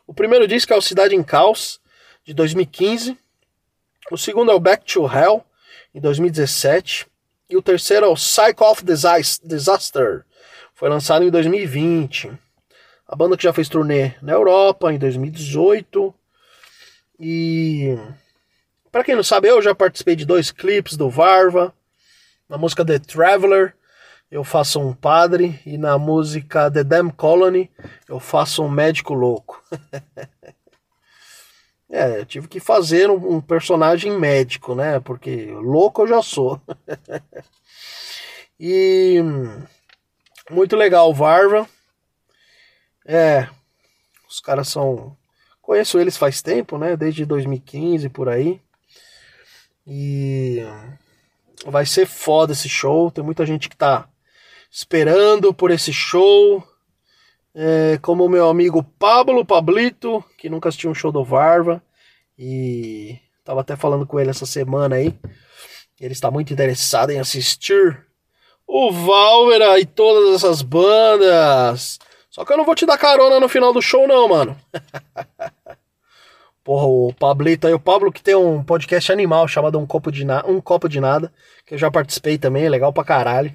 O 0.05 0.13
primeiro 0.13 0.47
disco 0.47 0.73
é 0.73 0.77
o 0.77 0.81
Cidade 0.81 1.15
em 1.15 1.23
Caos, 1.23 1.79
de 2.23 2.33
2015. 2.33 3.17
O 4.11 4.17
segundo 4.17 4.51
é 4.51 4.53
o 4.53 4.59
Back 4.59 4.85
to 4.85 5.05
Hell, 5.05 5.43
em 5.93 5.99
2017. 5.99 7.07
E 7.49 7.57
o 7.57 7.61
terceiro 7.61 8.05
é 8.05 8.09
o 8.09 8.15
Psych 8.15 8.61
of 8.61 8.83
Disaster, 8.83 10.25
foi 10.73 10.89
lançado 10.89 11.23
em 11.23 11.29
2020. 11.29 12.31
A 13.07 13.15
banda 13.15 13.37
que 13.37 13.43
já 13.43 13.53
fez 13.53 13.69
turnê 13.69 14.13
na 14.21 14.33
Europa 14.33 14.91
em 14.91 14.97
2018 14.97 16.13
e 17.19 17.97
para 18.91 19.03
quem 19.03 19.15
não 19.15 19.23
sabe, 19.23 19.47
eu 19.47 19.61
já 19.61 19.75
participei 19.75 20.15
de 20.15 20.25
dois 20.25 20.51
clipes 20.51 20.97
do 20.97 21.09
Varva. 21.09 21.73
Na 22.47 22.57
música 22.57 22.85
The 22.85 22.99
Traveler, 22.99 23.75
eu 24.29 24.43
faço 24.43 24.79
um 24.79 24.93
padre 24.93 25.59
e 25.65 25.77
na 25.77 25.97
música 25.97 26.69
The 26.69 26.83
Damn 26.83 27.11
Colony, 27.11 27.69
eu 28.07 28.19
faço 28.19 28.63
um 28.63 28.69
médico 28.69 29.13
louco. 29.13 29.63
é, 31.89 32.25
tive 32.25 32.47
que 32.47 32.59
fazer 32.59 33.09
um, 33.09 33.35
um, 33.35 33.41
personagem 33.41 34.11
médico, 34.17 34.75
né? 34.75 34.99
Porque 34.99 35.45
louco 35.51 36.03
eu 36.03 36.07
já 36.07 36.21
sou. 36.21 36.59
e 38.59 39.19
muito 40.49 40.75
legal 40.75 41.13
Varva. 41.13 41.67
É, 43.07 43.47
os 44.27 44.39
caras 44.39 44.67
são 44.67 45.15
Conheço 45.65 45.97
eles 45.97 46.15
faz 46.15 46.43
tempo, 46.43 46.77
né? 46.77 46.95
Desde 46.95 47.25
2015 47.25 48.07
por 48.09 48.29
aí. 48.29 48.61
E 49.85 50.63
vai 51.65 51.87
ser 51.87 52.05
foda 52.05 52.53
esse 52.53 52.69
show. 52.69 53.09
Tem 53.09 53.23
muita 53.23 53.47
gente 53.47 53.67
que 53.67 53.75
tá 53.75 54.07
esperando 54.69 55.51
por 55.55 55.71
esse 55.71 55.91
show. 55.91 56.63
É, 57.57 57.97
como 58.01 58.27
meu 58.27 58.49
amigo 58.49 58.83
Pablo 58.99 59.45
Pablito, 59.45 60.21
que 60.37 60.49
nunca 60.49 60.67
assistiu 60.67 60.91
um 60.91 60.93
show 60.93 61.09
do 61.09 61.23
Varva. 61.23 61.81
E 62.37 63.17
tava 63.45 63.61
até 63.61 63.77
falando 63.77 64.05
com 64.05 64.19
ele 64.19 64.29
essa 64.29 64.45
semana 64.45 64.97
aí. 64.97 65.17
Ele 65.99 66.11
está 66.11 66.29
muito 66.29 66.51
interessado 66.51 67.11
em 67.11 67.19
assistir 67.19 68.05
o 68.67 68.91
Valvera 68.91 69.79
e 69.79 69.85
todas 69.85 70.35
essas 70.35 70.61
bandas. 70.61 71.97
Só 72.29 72.43
que 72.43 72.51
eu 72.51 72.57
não 72.57 72.65
vou 72.65 72.75
te 72.75 72.85
dar 72.85 72.97
carona 72.97 73.39
no 73.39 73.47
final 73.47 73.71
do 73.71 73.81
show, 73.81 74.05
não, 74.05 74.27
mano. 74.27 74.57
Porra, 76.61 76.87
o 76.87 77.13
Pablito 77.13 77.67
aí, 77.67 77.73
o 77.73 77.79
Pablo 77.79 78.11
que 78.11 78.21
tem 78.21 78.35
um 78.35 78.61
podcast 78.61 79.11
animal 79.11 79.47
chamado 79.47 79.79
Um 79.79 79.85
Copo 79.85 80.11
de, 80.11 80.25
Na 80.25 80.43
um 80.45 80.59
Copo 80.59 80.89
de 80.89 80.99
Nada, 80.99 81.31
que 81.65 81.75
eu 81.75 81.77
já 81.77 81.89
participei 81.89 82.37
também, 82.37 82.65
é 82.65 82.69
legal 82.69 82.91
pra 82.91 83.03
caralho. 83.05 83.53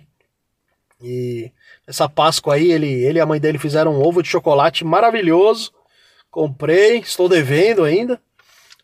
E 1.02 1.50
essa 1.86 2.08
Páscoa 2.08 2.54
aí, 2.54 2.70
ele, 2.70 2.88
ele 2.88 3.18
e 3.18 3.20
a 3.20 3.26
mãe 3.26 3.40
dele 3.40 3.58
fizeram 3.58 3.94
um 3.94 4.06
ovo 4.06 4.22
de 4.22 4.28
chocolate 4.28 4.84
maravilhoso. 4.84 5.72
Comprei, 6.30 6.98
estou 6.98 7.28
devendo 7.28 7.84
ainda, 7.84 8.20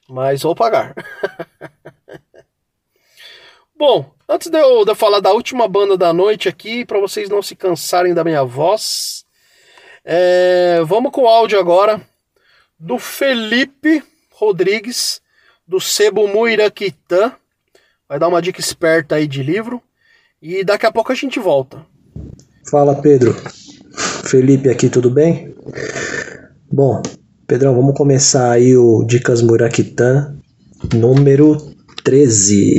mas 0.08 0.42
vou 0.42 0.54
pagar. 0.54 0.94
Bom, 3.78 4.10
antes 4.28 4.48
de 4.48 4.58
eu, 4.58 4.84
de 4.84 4.90
eu 4.90 4.96
falar 4.96 5.20
da 5.20 5.32
última 5.32 5.68
banda 5.68 5.96
da 5.96 6.12
noite 6.12 6.48
aqui, 6.48 6.84
para 6.84 6.98
vocês 6.98 7.28
não 7.28 7.42
se 7.42 7.54
cansarem 7.54 8.14
da 8.14 8.24
minha 8.24 8.42
voz, 8.42 9.24
é, 10.02 10.80
vamos 10.84 11.12
com 11.12 11.22
o 11.22 11.28
áudio 11.28 11.58
agora 11.58 12.00
do 12.78 12.98
Felipe 12.98 14.02
Rodrigues, 14.30 15.20
do 15.66 15.80
Sebo 15.80 16.26
Muiraquitã. 16.28 17.34
Vai 18.08 18.18
dar 18.18 18.28
uma 18.28 18.40
dica 18.40 18.60
esperta 18.60 19.16
aí 19.16 19.26
de 19.26 19.42
livro. 19.42 19.82
E 20.40 20.62
daqui 20.62 20.86
a 20.86 20.92
pouco 20.92 21.12
a 21.12 21.14
gente 21.14 21.40
volta. 21.40 21.84
Fala, 22.68 22.96
Pedro. 22.96 23.34
Felipe 24.24 24.68
aqui, 24.68 24.88
tudo 24.88 25.08
bem? 25.08 25.54
Bom, 26.70 27.00
Pedrão, 27.46 27.76
vamos 27.76 27.96
começar 27.96 28.50
aí 28.50 28.76
o 28.76 29.04
Dicas 29.04 29.40
Muraquitã, 29.40 30.34
número 30.92 31.56
13. 32.02 32.74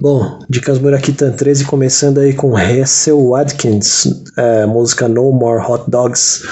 Bom, 0.00 0.38
Dicas 0.48 0.80
Murakitan 0.80 1.30
13 1.30 1.64
começando 1.66 2.18
aí 2.18 2.34
com 2.34 2.56
Hassel 2.56 3.28
Watkins, 3.28 4.24
é, 4.36 4.66
música 4.66 5.06
No 5.06 5.30
More 5.30 5.64
Hot 5.64 5.88
Dogs, 5.88 6.42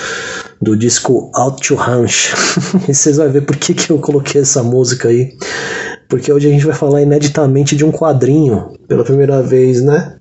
do 0.60 0.76
disco 0.76 1.30
Out 1.34 1.66
to 1.66 1.74
Ranch. 1.74 2.34
e 2.88 2.94
vocês 2.94 3.16
vão 3.16 3.30
ver 3.30 3.42
por 3.42 3.56
que, 3.56 3.74
que 3.74 3.90
eu 3.90 3.98
coloquei 3.98 4.40
essa 4.40 4.62
música 4.62 5.08
aí. 5.08 5.36
Porque 6.08 6.32
hoje 6.32 6.48
a 6.48 6.50
gente 6.50 6.64
vai 6.64 6.74
falar 6.74 7.02
ineditamente 7.02 7.76
de 7.76 7.84
um 7.84 7.92
quadrinho, 7.92 8.72
pela 8.88 9.04
primeira 9.04 9.42
vez, 9.42 9.82
né? 9.82 10.16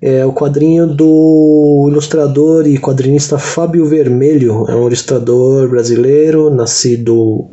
É 0.00 0.24
o 0.24 0.32
quadrinho 0.32 0.86
do 0.86 1.86
ilustrador 1.90 2.66
e 2.66 2.78
quadrinista 2.78 3.38
Fábio 3.38 3.86
Vermelho, 3.86 4.66
é 4.68 4.74
um 4.74 4.86
ilustrador 4.86 5.68
brasileiro, 5.68 6.50
nascido 6.50 7.48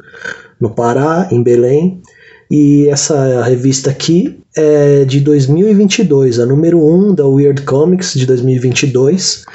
no 0.60 0.70
Pará, 0.70 1.28
em 1.32 1.42
Belém. 1.42 2.02
E 2.50 2.90
essa 2.90 3.42
revista 3.44 3.90
aqui 3.90 4.42
é 4.56 5.06
de 5.06 5.22
2022, 5.22 6.40
a 6.40 6.46
número 6.46 6.86
1 6.86 7.16
da 7.16 7.26
Weird 7.26 7.62
Comics 7.62 8.14
de 8.14 8.26
2022. 8.26 9.46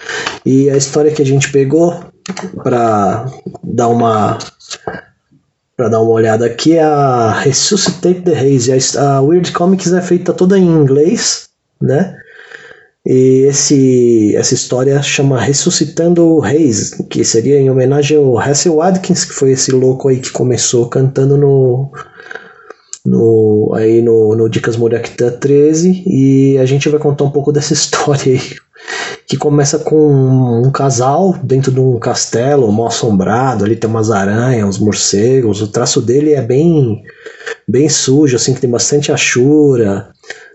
E 0.47 0.71
a 0.71 0.77
história 0.77 1.11
que 1.11 1.21
a 1.21 1.27
gente 1.27 1.53
pegou 1.53 1.95
para 2.63 3.27
dar 3.63 3.89
uma 3.89 4.39
para 5.77 5.89
dar 5.91 6.01
uma 6.01 6.13
olhada 6.13 6.47
aqui 6.47 6.73
é 6.73 6.83
a 6.83 7.33
Resuscitate 7.33 8.23
the 8.23 8.33
Haze. 8.33 8.99
A 8.99 9.21
Weird 9.21 9.53
Comics 9.53 9.93
é 9.93 10.01
feita 10.01 10.33
toda 10.33 10.59
em 10.59 10.65
inglês, 10.65 11.49
né? 11.81 12.17
E 13.05 13.47
esse, 13.47 14.35
essa 14.35 14.55
história 14.55 15.01
chama 15.01 15.41
Ressuscitando 15.41 16.27
o 16.27 16.43
Haze, 16.43 17.05
que 17.05 17.25
seria 17.25 17.61
em 17.61 17.71
homenagem 17.71 18.17
ao 18.17 18.37
Hassel 18.37 18.77
Watkins, 18.77 19.25
que 19.25 19.33
foi 19.33 19.53
esse 19.53 19.71
louco 19.71 20.09
aí 20.09 20.19
que 20.19 20.33
começou 20.33 20.89
cantando 20.89 21.37
no, 21.37 21.93
no, 23.05 23.73
aí 23.77 24.03
no, 24.03 24.35
no 24.35 24.49
Dicas 24.49 24.77
Moriactã 24.77 25.31
13 25.31 26.03
e 26.05 26.59
a 26.59 26.67
gente 26.67 26.89
vai 26.89 26.99
contar 26.99 27.25
um 27.25 27.31
pouco 27.31 27.53
dessa 27.53 27.73
história 27.75 28.33
aí. 28.33 28.57
Que 29.27 29.37
começa 29.37 29.79
com 29.79 30.63
um 30.65 30.71
casal 30.71 31.37
dentro 31.43 31.73
de 31.73 31.81
um 31.81 31.99
castelo 31.99 32.71
mal 32.71 32.87
assombrado, 32.87 33.65
ali 33.65 33.75
tem 33.75 33.91
umas 33.91 34.11
aranhas, 34.11 34.69
uns 34.69 34.79
morcegos, 34.79 35.61
o 35.61 35.69
traço 35.69 36.01
dele 36.01 36.33
é 36.33 36.43
bem 36.43 37.03
bem 37.67 37.89
sujo, 37.89 38.37
assim, 38.37 38.55
que 38.55 38.61
tem 38.61 38.71
bastante 38.71 39.11
achura, 39.11 40.11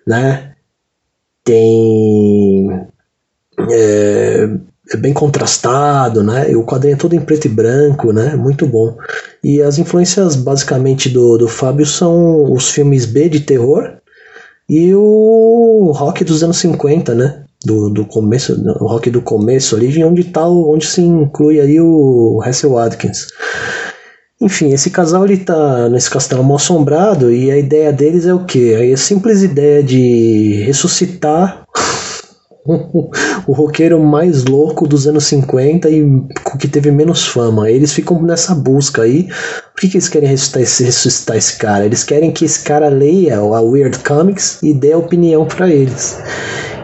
né? 0.08 0.54
Tem 1.44 2.88
é, 3.70 4.50
é 4.94 4.98
bem 4.98 5.14
contrastado, 5.14 6.24
né? 6.24 6.52
E 6.52 6.56
o 6.56 6.66
quadrinho 6.66 6.96
é 6.96 6.98
todo 6.98 7.16
em 7.16 7.22
preto 7.22 7.46
e 7.46 7.50
branco, 7.50 8.12
né? 8.12 8.36
Muito 8.36 8.66
bom. 8.68 8.98
E 9.44 9.62
as 9.62 9.78
influências 9.78 10.36
basicamente 10.36 11.10
do, 11.10 11.38
do 11.38 11.48
Fábio 11.48 11.86
são 11.86 12.52
os 12.52 12.70
filmes 12.70 13.06
B 13.06 13.30
de 13.30 13.42
terror 13.42 13.98
e 14.70 14.94
o 14.94 15.92
rock 15.94 16.24
dos 16.24 16.44
anos 16.44 16.58
50, 16.58 17.16
né? 17.16 17.44
Do, 17.64 17.90
do 17.92 18.06
começo, 18.06 18.60
o 18.80 18.88
rock 18.88 19.12
do 19.12 19.22
começo 19.22 19.76
ali, 19.76 20.04
onde 20.04 20.24
tá, 20.24 20.48
onde 20.48 20.86
se 20.86 21.02
inclui 21.02 21.60
aí 21.60 21.80
o 21.80 22.42
Hassel 22.44 22.72
Watkins. 22.72 23.28
Enfim, 24.42 24.74
esse 24.74 24.90
casal 24.90 25.24
ele 25.24 25.38
tá 25.38 25.88
nesse 25.88 26.10
castelo 26.10 26.44
mal 26.44 26.56
assombrado 26.56 27.32
e 27.32 27.52
a 27.52 27.58
ideia 27.58 27.94
deles 27.94 28.26
é 28.26 28.34
o 28.34 28.44
quê? 28.44 28.76
É 28.76 28.92
a 28.92 28.98
simples 28.98 29.44
ideia 29.44 29.84
de 29.84 30.64
ressuscitar 30.66 31.64
o 32.66 33.54
roqueiro 33.54 34.02
mais 34.02 34.46
louco 34.46 34.88
dos 34.88 35.08
anos 35.08 35.26
50 35.26 35.90
e 35.90 36.04
que 36.60 36.68
teve 36.68 36.90
menos 36.90 37.28
fama. 37.28 37.70
Eles 37.70 37.94
ficam 37.94 38.22
nessa 38.24 38.56
busca 38.56 39.04
aí. 39.04 39.28
Por 39.74 39.82
que, 39.82 39.90
que 39.90 39.98
eles 39.98 40.10
querem 40.10 40.30
ressuscitar 40.30 40.64
esse, 40.64 40.84
ressuscitar 40.84 41.38
esse 41.38 41.58
cara? 41.58 41.86
Eles 41.86 42.04
querem 42.04 42.32
que 42.32 42.46
esse 42.46 42.64
cara 42.64 42.90
leia 42.90 43.38
a 43.38 43.62
Weird 43.62 44.00
Comics 44.00 44.60
e 44.64 44.74
dê 44.74 44.94
a 44.94 44.98
opinião 44.98 45.46
para 45.46 45.70
eles. 45.70 46.18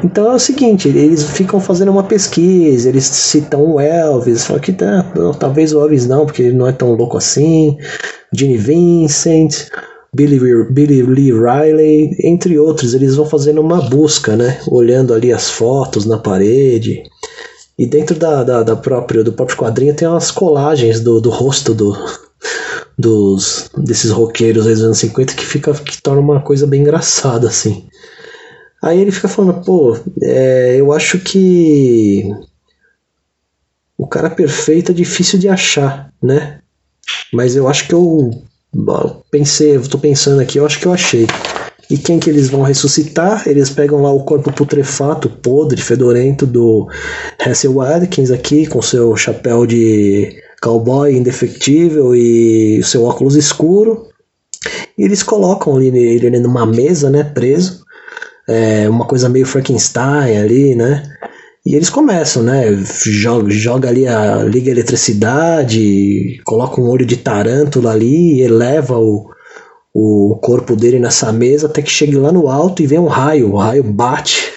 Então 0.03 0.31
é 0.31 0.35
o 0.35 0.39
seguinte, 0.39 0.87
eles 0.87 1.23
ficam 1.23 1.59
fazendo 1.59 1.91
uma 1.91 2.03
pesquisa, 2.03 2.89
eles 2.89 3.05
citam 3.05 3.73
o 3.73 3.79
Elvis, 3.79 4.45
falam 4.45 4.61
que 4.61 4.71
tá, 4.71 5.11
não, 5.15 5.33
talvez 5.33 5.73
o 5.73 5.79
Elvis 5.79 6.07
não, 6.07 6.25
porque 6.25 6.43
ele 6.43 6.55
não 6.55 6.67
é 6.67 6.71
tão 6.71 6.93
louco 6.93 7.17
assim, 7.17 7.77
Gene 8.31 8.57
Vincent, 8.57 9.67
Billy, 10.13 10.39
Billy 10.71 11.03
Lee 11.03 11.31
Riley, 11.31 12.15
entre 12.23 12.57
outros, 12.57 12.93
eles 12.93 13.15
vão 13.15 13.25
fazendo 13.25 13.61
uma 13.61 13.81
busca, 13.81 14.35
né? 14.35 14.59
Olhando 14.67 15.13
ali 15.13 15.31
as 15.31 15.49
fotos 15.49 16.05
na 16.05 16.17
parede. 16.17 17.03
E 17.77 17.85
dentro 17.85 18.17
da, 18.17 18.43
da, 18.43 18.63
da 18.63 18.75
própria, 18.75 19.23
do 19.23 19.33
próprio 19.33 19.57
quadrinho 19.57 19.93
tem 19.93 20.07
umas 20.07 20.31
colagens 20.31 20.99
do, 21.01 21.21
do 21.21 21.29
rosto 21.29 21.73
do, 21.73 21.95
dos, 22.97 23.69
desses 23.77 24.09
roqueiros 24.09 24.65
dos 24.65 24.81
anos 24.81 24.97
50 24.97 25.35
que, 25.35 25.45
fica, 25.45 25.73
que 25.73 26.01
torna 26.01 26.21
uma 26.21 26.41
coisa 26.41 26.65
bem 26.65 26.81
engraçada, 26.81 27.47
assim. 27.47 27.87
Aí 28.81 28.99
ele 28.99 29.11
fica 29.11 29.27
falando, 29.27 29.63
pô, 29.63 29.97
é, 30.21 30.75
eu 30.77 30.93
acho 30.93 31.19
que 31.19 32.31
o 33.97 34.05
cara 34.05 34.29
perfeito 34.29 34.91
é 34.91 34.95
difícil 34.95 35.39
de 35.39 35.49
achar, 35.49 36.13
né? 36.21 36.59
Mas 37.33 37.55
eu 37.55 37.67
acho 37.67 37.87
que 37.87 37.93
eu 37.93 38.31
pensei, 39.31 39.79
tô 39.79 39.97
pensando 39.97 40.39
aqui, 40.39 40.59
eu 40.59 40.65
acho 40.65 40.79
que 40.79 40.85
eu 40.85 40.93
achei. 40.93 41.25
E 41.89 41.97
quem 41.97 42.19
que 42.19 42.29
eles 42.29 42.49
vão 42.49 42.63
ressuscitar? 42.63 43.47
Eles 43.47 43.69
pegam 43.69 44.01
lá 44.01 44.11
o 44.11 44.23
corpo 44.23 44.51
putrefato, 44.51 45.29
podre, 45.29 45.81
fedorento 45.81 46.45
do 46.45 46.87
Hassel 47.39 47.73
Watkins 47.75 48.29
aqui, 48.29 48.67
com 48.67 48.81
seu 48.81 49.15
chapéu 49.15 49.65
de 49.65 50.35
cowboy 50.61 51.15
indefectível 51.15 52.13
e 52.13 52.83
seu 52.83 53.05
óculos 53.05 53.35
escuro. 53.35 54.07
E 54.97 55.03
eles 55.03 55.23
colocam 55.23 55.81
ele, 55.81 55.99
ele 55.99 56.39
numa 56.39 56.65
mesa, 56.65 57.09
né, 57.09 57.23
preso. 57.23 57.85
É 58.47 58.89
uma 58.89 59.05
coisa 59.05 59.27
meio 59.27 59.45
Frankenstein 59.45 60.37
ali, 60.37 60.75
né? 60.75 61.03
E 61.65 61.75
eles 61.75 61.89
começam, 61.89 62.43
né? 62.43 62.63
Joga, 63.05 63.49
joga 63.49 63.89
ali 63.89 64.07
a 64.07 64.37
liga 64.37 64.71
eletricidade, 64.71 66.39
coloca 66.45 66.79
um 66.79 66.87
olho 66.87 67.05
de 67.05 67.17
tarântula 67.17 67.91
ali, 67.91 68.41
eleva 68.41 68.97
o, 68.97 69.29
o 69.93 70.39
corpo 70.41 70.77
dele 70.77 70.97
nessa 70.97 71.29
mesa 71.33 71.67
até 71.67 71.81
que 71.81 71.89
chegue 71.89 72.15
lá 72.15 72.31
no 72.31 72.47
alto 72.47 72.81
e 72.81 72.87
vem 72.87 72.99
um 72.99 73.07
raio. 73.07 73.51
O 73.51 73.57
raio 73.57 73.83
bate 73.83 74.53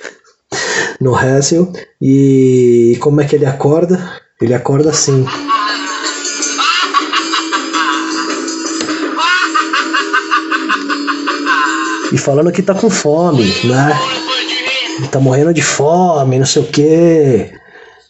no 1.00 1.12
Hassel. 1.12 1.72
E 2.00 2.96
como 3.00 3.20
é 3.20 3.24
que 3.24 3.35
ele 3.35 3.46
acorda? 3.46 3.98
Ele 4.40 4.55
acorda 4.55 4.90
assim. 4.90 5.26
E 12.12 12.18
falando 12.18 12.52
que 12.52 12.62
tá 12.62 12.74
com 12.74 12.90
fome, 12.90 13.44
né? 13.64 13.92
tá 15.08 15.20
morrendo 15.20 15.54
de 15.54 15.62
fome, 15.62 16.38
não 16.38 16.46
sei 16.46 16.62
o 16.62 16.66
que. 16.66 17.52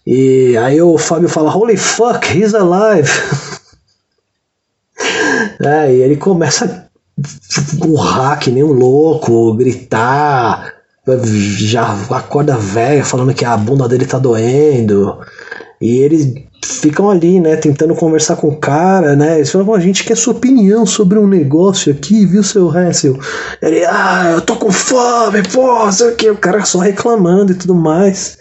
E 0.06 0.56
aí 0.56 0.80
o 0.80 0.98
Fábio 0.98 1.28
fala, 1.28 1.54
holy 1.54 1.76
fuck, 1.76 2.26
he's 2.36 2.54
alive. 2.54 3.10
é, 5.62 5.92
e 5.94 6.02
ele 6.02 6.16
começa 6.16 6.64
a 6.64 7.86
urrar 7.86 8.38
que 8.38 8.50
nem 8.50 8.64
um 8.64 8.72
louco, 8.72 9.54
gritar, 9.54 10.72
já 11.58 11.92
acorda 12.10 12.56
velho 12.56 13.04
falando 13.04 13.34
que 13.34 13.44
a 13.44 13.56
bunda 13.56 13.88
dele 13.88 14.06
tá 14.06 14.18
doendo. 14.18 15.18
E 15.80 15.98
ele 15.98 16.49
ficam 16.78 17.10
ali, 17.10 17.40
né, 17.40 17.56
tentando 17.56 17.94
conversar 17.94 18.36
com 18.36 18.48
o 18.48 18.56
cara, 18.56 19.16
né? 19.16 19.36
Eles 19.36 19.50
falam, 19.50 19.74
a 19.74 19.80
gente 19.80 20.04
quer 20.04 20.16
sua 20.16 20.34
opinião 20.34 20.86
sobre 20.86 21.18
um 21.18 21.26
negócio 21.26 21.92
aqui, 21.92 22.24
viu, 22.24 22.42
seu 22.42 22.70
Hessel? 22.74 23.18
Ele, 23.60 23.84
ah, 23.84 24.32
eu 24.34 24.40
tô 24.40 24.56
com 24.56 24.70
fome, 24.70 25.42
pô, 25.52 25.90
sei 25.90 26.10
o 26.10 26.16
que, 26.16 26.30
o 26.30 26.36
cara 26.36 26.64
só 26.64 26.78
reclamando 26.78 27.52
e 27.52 27.54
tudo 27.54 27.74
mais. 27.74 28.38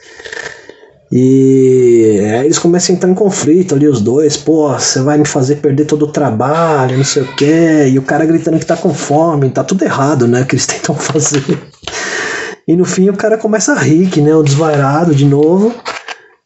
E 1.12 2.20
aí 2.34 2.46
eles 2.46 2.60
começam 2.60 2.94
a 2.94 2.98
entrar 2.98 3.10
em 3.10 3.16
conflito 3.16 3.74
ali, 3.74 3.88
os 3.88 4.00
dois, 4.00 4.38
pô, 4.38 4.70
você 4.70 5.02
vai 5.02 5.18
me 5.18 5.26
fazer 5.26 5.56
perder 5.56 5.86
todo 5.86 6.04
o 6.04 6.12
trabalho, 6.12 6.98
não 6.98 7.04
sei 7.04 7.24
o 7.24 7.36
que, 7.36 7.88
e 7.88 7.98
o 7.98 8.04
cara 8.04 8.26
gritando 8.26 8.60
que 8.60 8.66
tá 8.66 8.78
com 8.78 8.94
fome, 8.94 9.50
tá 9.50 9.64
tudo 9.64 9.84
errado, 9.84 10.28
né, 10.28 10.44
que 10.44 10.56
eles 10.56 10.68
tentam 10.68 10.94
fazer. 10.94 11.44
E 12.68 12.76
no 12.76 12.86
fim 12.86 13.10
o 13.10 13.18
cara 13.18 13.36
começa 13.36 13.74
a 13.74 13.80
rir, 13.80 14.08
que 14.12 14.22
nem 14.22 14.32
o 14.32 14.44
desvairado 14.44 15.16
de 15.16 15.26
novo. 15.26 15.74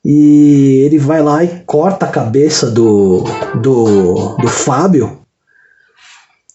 E 0.06 0.82
ele 0.86 0.98
vai 0.98 1.22
lá 1.22 1.44
e 1.44 1.62
corta 1.66 2.06
a 2.06 2.10
cabeça 2.10 2.70
do, 2.70 3.24
do, 3.62 4.36
do 4.36 4.48
Fábio 4.48 5.20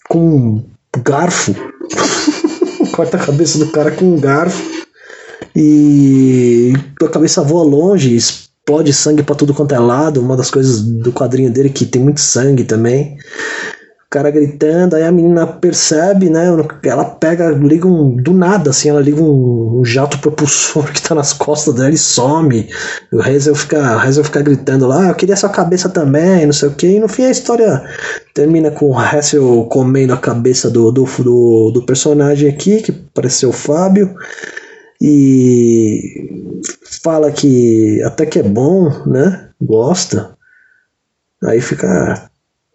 com 0.08 0.18
um 0.18 0.64
garfo. 1.02 1.54
corta 2.92 3.16
a 3.16 3.24
cabeça 3.24 3.58
do 3.58 3.68
cara 3.68 3.90
com 3.90 4.04
um 4.04 4.20
garfo. 4.20 4.62
E 5.56 6.74
a 7.02 7.08
cabeça 7.08 7.42
voa 7.42 7.64
longe, 7.64 8.14
explode 8.14 8.92
sangue 8.92 9.22
para 9.22 9.34
tudo 9.34 9.54
quanto 9.54 9.74
é 9.74 9.78
lado. 9.78 10.20
Uma 10.20 10.36
das 10.36 10.50
coisas 10.50 10.82
do 10.82 11.12
quadrinho 11.12 11.50
dele 11.50 11.70
que 11.70 11.86
tem 11.86 12.02
muito 12.02 12.20
sangue 12.20 12.64
também 12.64 13.16
cara 14.10 14.30
gritando, 14.30 14.96
aí 14.96 15.02
a 15.02 15.12
menina 15.12 15.46
percebe, 15.46 16.30
né? 16.30 16.46
Ela 16.82 17.04
pega, 17.04 17.50
liga 17.50 17.86
um. 17.86 18.16
Do 18.16 18.32
nada, 18.32 18.70
assim, 18.70 18.88
ela 18.88 19.00
liga 19.00 19.20
um, 19.20 19.80
um 19.80 19.84
jato 19.84 20.18
propulsor 20.18 20.90
que 20.92 21.02
tá 21.02 21.14
nas 21.14 21.32
costas 21.32 21.74
dela 21.74 21.90
e 21.90 21.98
some. 21.98 22.68
O 23.12 23.20
Hazel 23.20 23.54
fica, 23.54 23.78
o 23.78 23.98
Hazel 23.98 24.24
fica 24.24 24.40
gritando 24.40 24.86
lá, 24.86 25.06
ah, 25.06 25.08
eu 25.08 25.14
queria 25.14 25.36
sua 25.36 25.50
cabeça 25.50 25.88
também, 25.90 26.46
não 26.46 26.52
sei 26.54 26.68
o 26.68 26.74
que. 26.74 26.86
E 26.86 27.00
no 27.00 27.08
fim 27.08 27.24
a 27.24 27.30
história 27.30 27.82
termina 28.32 28.70
com 28.70 28.90
o 28.90 28.98
Hazel 28.98 29.66
comendo 29.70 30.14
a 30.14 30.18
cabeça 30.18 30.70
do, 30.70 30.90
do, 30.90 31.04
do, 31.04 31.70
do 31.72 31.82
personagem 31.82 32.48
aqui, 32.48 32.80
que 32.80 32.92
pareceu 32.92 33.50
o 33.50 33.52
Fábio. 33.52 34.14
E 35.00 36.00
fala 37.02 37.30
que 37.30 38.02
até 38.02 38.26
que 38.26 38.38
é 38.38 38.42
bom, 38.42 38.90
né? 39.06 39.50
Gosta. 39.60 40.36
Aí 41.44 41.60
fica 41.60 42.27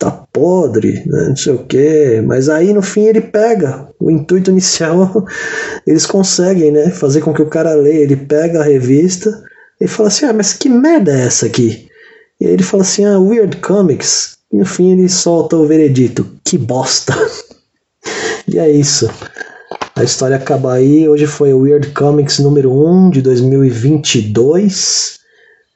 tá 0.03 0.11
podre, 0.33 1.03
né, 1.05 1.29
não 1.29 1.35
sei 1.35 1.53
o 1.53 1.65
que, 1.65 2.21
mas 2.25 2.49
aí 2.49 2.73
no 2.73 2.81
fim 2.81 3.05
ele 3.05 3.21
pega 3.21 3.87
o 3.99 4.11
intuito 4.11 4.51
inicial, 4.51 5.25
eles 5.87 6.05
conseguem, 6.05 6.71
né, 6.71 6.89
fazer 6.89 7.21
com 7.21 7.33
que 7.33 7.41
o 7.41 7.49
cara 7.49 7.73
leia, 7.73 8.03
ele 8.03 8.17
pega 8.17 8.59
a 8.59 8.65
revista 8.65 9.43
e 9.79 9.87
fala 9.87 10.09
assim, 10.09 10.25
ah, 10.25 10.33
mas 10.33 10.53
que 10.53 10.67
merda 10.67 11.11
é 11.11 11.25
essa 11.25 11.45
aqui? 11.45 11.87
E 12.39 12.45
aí 12.45 12.53
ele 12.53 12.63
fala 12.63 12.83
assim, 12.83 13.05
ah, 13.05 13.19
Weird 13.19 13.57
Comics, 13.57 14.37
e 14.51 14.57
no 14.57 14.65
fim 14.65 14.91
ele 14.91 15.07
solta 15.07 15.55
o 15.55 15.65
veredito, 15.65 16.27
que 16.43 16.57
bosta. 16.57 17.15
e 18.47 18.59
é 18.59 18.69
isso. 18.69 19.09
A 19.95 20.03
história 20.03 20.35
acaba 20.35 20.73
aí, 20.73 21.07
hoje 21.07 21.27
foi 21.27 21.53
o 21.53 21.59
Weird 21.59 21.89
Comics 21.91 22.39
número 22.39 22.71
1 22.71 23.11
de 23.11 23.21
2022. 23.21 25.19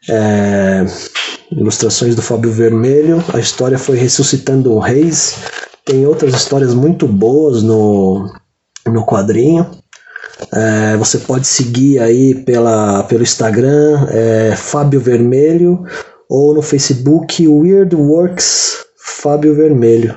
É 0.10 0.86
ilustrações 1.52 2.16
do 2.16 2.22
Fábio 2.22 2.52
Vermelho. 2.52 3.24
A 3.34 3.40
história 3.40 3.78
foi 3.78 3.98
ressuscitando 3.98 4.74
o 4.74 4.80
Reis. 4.80 5.36
Tem 5.86 6.06
outras 6.06 6.34
histórias 6.34 6.74
muito 6.74 7.08
boas 7.08 7.64
no, 7.64 8.32
no 8.86 9.06
quadrinho. 9.06 9.66
É, 10.54 10.96
você 10.98 11.18
pode 11.18 11.48
seguir 11.48 12.00
aí 12.00 12.36
pela, 12.36 13.04
pelo 13.04 13.24
Instagram 13.24 14.08
é, 14.10 14.56
Fábio 14.56 15.00
Vermelho 15.00 15.84
ou 16.30 16.54
no 16.54 16.62
Facebook 16.62 17.48
Weird 17.48 17.96
Works 17.96 18.86
Fábio 18.98 19.56
Vermelho. 19.56 20.16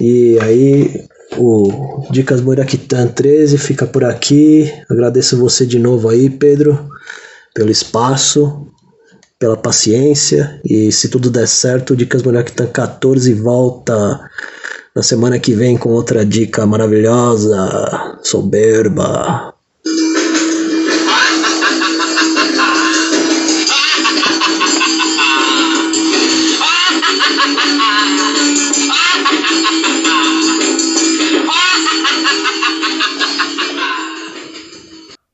E 0.00 0.38
aí 0.40 1.06
O 1.36 2.06
Dicas 2.10 2.40
Murakitan 2.40 3.08
13 3.08 3.58
fica 3.58 3.86
por 3.86 4.04
aqui. 4.04 4.72
Agradeço 4.90 5.36
você 5.36 5.66
de 5.66 5.78
novo 5.78 6.08
aí, 6.08 6.30
Pedro, 6.30 6.88
pelo 7.54 7.70
espaço, 7.70 8.66
pela 9.44 9.58
paciência. 9.58 10.58
E 10.64 10.90
se 10.90 11.10
tudo 11.10 11.28
der 11.28 11.46
certo, 11.46 11.92
o 11.92 11.96
Dicas 11.96 12.22
Murakitan 12.22 12.66
14 12.66 13.34
volta 13.34 14.30
na 14.96 15.02
semana 15.02 15.38
que 15.38 15.52
vem 15.52 15.76
com 15.76 15.90
outra 15.90 16.24
dica 16.24 16.64
maravilhosa, 16.64 18.16
soberba. 18.22 19.52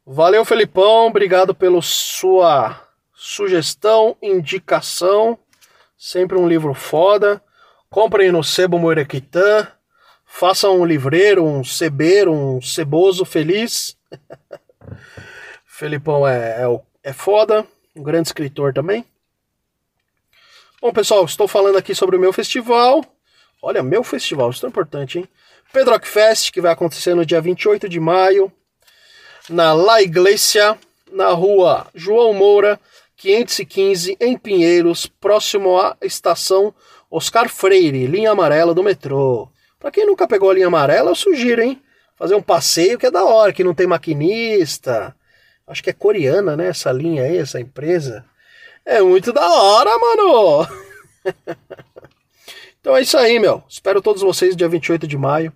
Valeu, 0.05 0.45
Felipão. 0.45 1.07
Obrigado 1.07 1.55
pela 1.55 1.81
sua 1.81 2.90
sugestão, 3.41 4.15
indicação. 4.21 5.39
Sempre 5.97 6.37
um 6.37 6.47
livro 6.47 6.75
foda. 6.75 7.43
Comprem 7.89 8.31
no 8.31 8.45
Sebo 8.45 8.79
Moirequitã. 8.79 9.67
Façam 10.27 10.79
um 10.79 10.85
livreiro, 10.85 11.45
um 11.45 11.65
cebeiro, 11.65 12.33
um 12.33 12.61
ceboso 12.61 13.25
feliz. 13.25 13.97
Felipão 15.65 16.29
é, 16.29 16.63
é, 16.63 16.81
é 17.03 17.13
foda. 17.15 17.67
Um 17.97 18.03
grande 18.03 18.29
escritor 18.29 18.75
também. 18.75 19.07
Bom, 20.83 20.93
pessoal, 20.93 21.25
estou 21.25 21.49
falando 21.49 21.79
aqui 21.79 21.95
sobre 21.95 22.17
o 22.17 22.21
meu 22.21 22.35
festival. 22.35 23.03
Olha, 23.63 23.83
meu 23.83 24.05
festival, 24.05 24.51
isso 24.51 24.65
é 24.65 24.69
importante, 24.69 25.19
hein? 25.19 25.29
Pedro 25.73 25.93
Rock 25.93 26.07
Fest, 26.07 26.51
que 26.51 26.61
vai 26.61 26.73
acontecer 26.73 27.15
no 27.15 27.25
dia 27.25 27.41
28 27.41 27.89
de 27.89 28.01
maio 28.01 28.53
na 29.49 29.73
La 29.73 30.03
Iglesia, 30.03 30.79
na 31.11 31.31
rua 31.31 31.87
João 31.95 32.33
Moura, 32.33 32.79
515, 33.21 34.17
em 34.19 34.39
Pinheiros, 34.39 35.07
próximo 35.07 35.77
à 35.79 35.95
estação 36.01 36.75
Oscar 37.11 37.51
Freire, 37.51 38.07
linha 38.07 38.31
amarela 38.31 38.73
do 38.73 38.83
metrô. 38.83 39.47
Para 39.79 39.91
quem 39.91 40.07
nunca 40.07 40.27
pegou 40.27 40.49
a 40.49 40.55
linha 40.55 40.69
amarela, 40.69 41.11
eu 41.11 41.15
sugiro, 41.15 41.61
hein? 41.61 41.83
Fazer 42.17 42.35
um 42.35 42.41
passeio 42.41 42.99
que 42.99 43.05
é 43.05 43.11
da 43.11 43.23
hora, 43.23 43.53
que 43.53 43.63
não 43.63 43.75
tem 43.75 43.87
maquinista. 43.87 45.15
Acho 45.67 45.83
que 45.83 45.91
é 45.91 45.93
coreana, 45.93 46.57
né? 46.57 46.69
Essa 46.69 46.91
linha 46.93 47.25
aí, 47.25 47.37
essa 47.37 47.61
empresa. 47.61 48.25
É 48.87 49.03
muito 49.03 49.35
da 49.35 49.47
hora, 49.47 49.91
mano! 49.99 50.67
então 52.81 52.97
é 52.97 53.03
isso 53.03 53.19
aí, 53.19 53.39
meu. 53.39 53.63
Espero 53.69 54.01
todos 54.01 54.23
vocês 54.23 54.57
dia 54.57 54.69
28 54.69 55.07
de 55.07 55.19
maio 55.19 55.53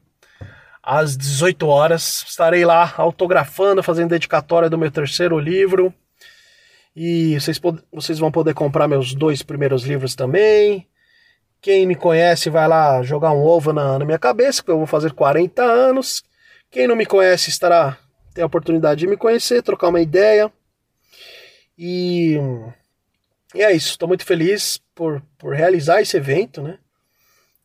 às 0.82 1.16
18 1.16 1.66
horas. 1.66 2.26
Estarei 2.28 2.66
lá 2.66 2.92
autografando, 2.98 3.82
fazendo 3.82 4.10
dedicatória 4.10 4.68
do 4.68 4.76
meu 4.76 4.90
terceiro 4.90 5.38
livro. 5.38 5.94
E 6.94 7.38
vocês, 7.40 7.60
vocês 7.92 8.18
vão 8.18 8.30
poder 8.30 8.54
comprar 8.54 8.86
meus 8.86 9.14
dois 9.14 9.42
primeiros 9.42 9.84
livros 9.84 10.14
também. 10.14 10.88
Quem 11.60 11.86
me 11.86 11.94
conhece 11.94 12.50
vai 12.50 12.68
lá 12.68 13.02
jogar 13.02 13.32
um 13.32 13.42
ovo 13.42 13.72
na, 13.72 13.98
na 13.98 14.04
minha 14.04 14.18
cabeça, 14.18 14.62
que 14.62 14.70
eu 14.70 14.78
vou 14.78 14.86
fazer 14.86 15.12
40 15.12 15.62
anos. 15.62 16.22
Quem 16.70 16.86
não 16.86 16.94
me 16.94 17.06
conhece 17.06 17.50
estará 17.50 17.98
tem 18.34 18.42
a 18.42 18.46
oportunidade 18.46 19.00
de 19.00 19.06
me 19.06 19.16
conhecer, 19.16 19.62
trocar 19.62 19.88
uma 19.88 20.00
ideia. 20.00 20.52
E, 21.78 22.36
e 23.54 23.62
é 23.62 23.72
isso, 23.72 23.90
estou 23.90 24.08
muito 24.08 24.24
feliz 24.24 24.80
por, 24.94 25.22
por 25.38 25.54
realizar 25.54 26.02
esse 26.02 26.16
evento, 26.16 26.60
né? 26.60 26.78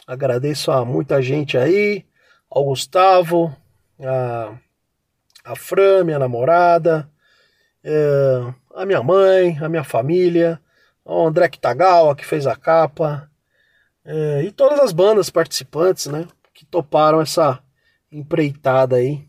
Agradeço 0.07 0.71
a 0.71 0.85
muita 0.85 1.21
gente 1.21 1.57
aí, 1.57 2.05
ao 2.49 2.65
Gustavo, 2.65 3.55
a, 3.99 4.57
a 5.43 5.55
Fran, 5.55 6.03
minha 6.03 6.17
namorada, 6.17 7.09
é, 7.83 8.53
a 8.73 8.85
minha 8.85 9.01
mãe, 9.01 9.57
a 9.61 9.69
minha 9.69 9.83
família, 9.83 10.59
o 11.03 11.27
André 11.27 11.49
Kitagawa, 11.49 12.15
que 12.15 12.25
fez 12.25 12.45
a 12.47 12.55
capa, 12.55 13.29
é, 14.05 14.43
e 14.43 14.51
todas 14.51 14.79
as 14.79 14.91
bandas 14.91 15.29
participantes, 15.29 16.07
né, 16.07 16.27
que 16.53 16.65
toparam 16.65 17.21
essa 17.21 17.61
empreitada 18.11 18.95
aí. 18.95 19.27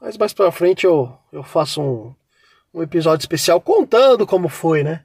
Mas 0.00 0.16
mais 0.16 0.32
pra 0.32 0.52
frente 0.52 0.84
eu, 0.84 1.16
eu 1.32 1.42
faço 1.42 1.82
um, 1.82 2.14
um 2.72 2.82
episódio 2.82 3.22
especial 3.24 3.60
contando 3.60 4.26
como 4.26 4.48
foi, 4.48 4.82
né? 4.82 5.04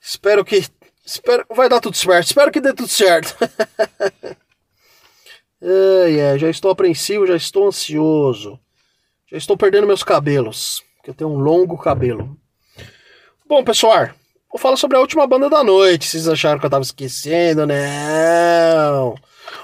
Espero 0.00 0.44
que. 0.44 0.64
Espero, 1.04 1.44
vai 1.54 1.68
dar 1.68 1.80
tudo 1.80 1.96
certo. 1.96 2.28
Espero 2.28 2.50
que 2.50 2.60
dê 2.60 2.72
tudo 2.72 2.88
certo. 2.88 3.36
É, 5.58 6.18
é, 6.18 6.38
já 6.38 6.50
estou 6.50 6.70
apreensivo, 6.70 7.26
já 7.26 7.34
estou 7.34 7.66
ansioso. 7.66 8.60
Já 9.26 9.38
estou 9.38 9.56
perdendo 9.56 9.86
meus 9.86 10.02
cabelos, 10.02 10.84
porque 11.06 11.10
eu 11.10 11.14
tenho 11.14 11.30
um 11.30 11.38
longo 11.38 11.78
cabelo. 11.78 12.36
Bom, 13.48 13.62
pessoal, 13.62 14.08
vou 14.50 14.58
falar 14.58 14.76
sobre 14.76 14.96
a 14.96 15.00
última 15.00 15.24
banda 15.24 15.48
da 15.48 15.62
noite. 15.62 16.08
Vocês 16.08 16.26
acharam 16.26 16.58
que 16.58 16.66
eu 16.66 16.70
tava 16.70 16.82
esquecendo? 16.82 17.64
Não. 17.64 19.14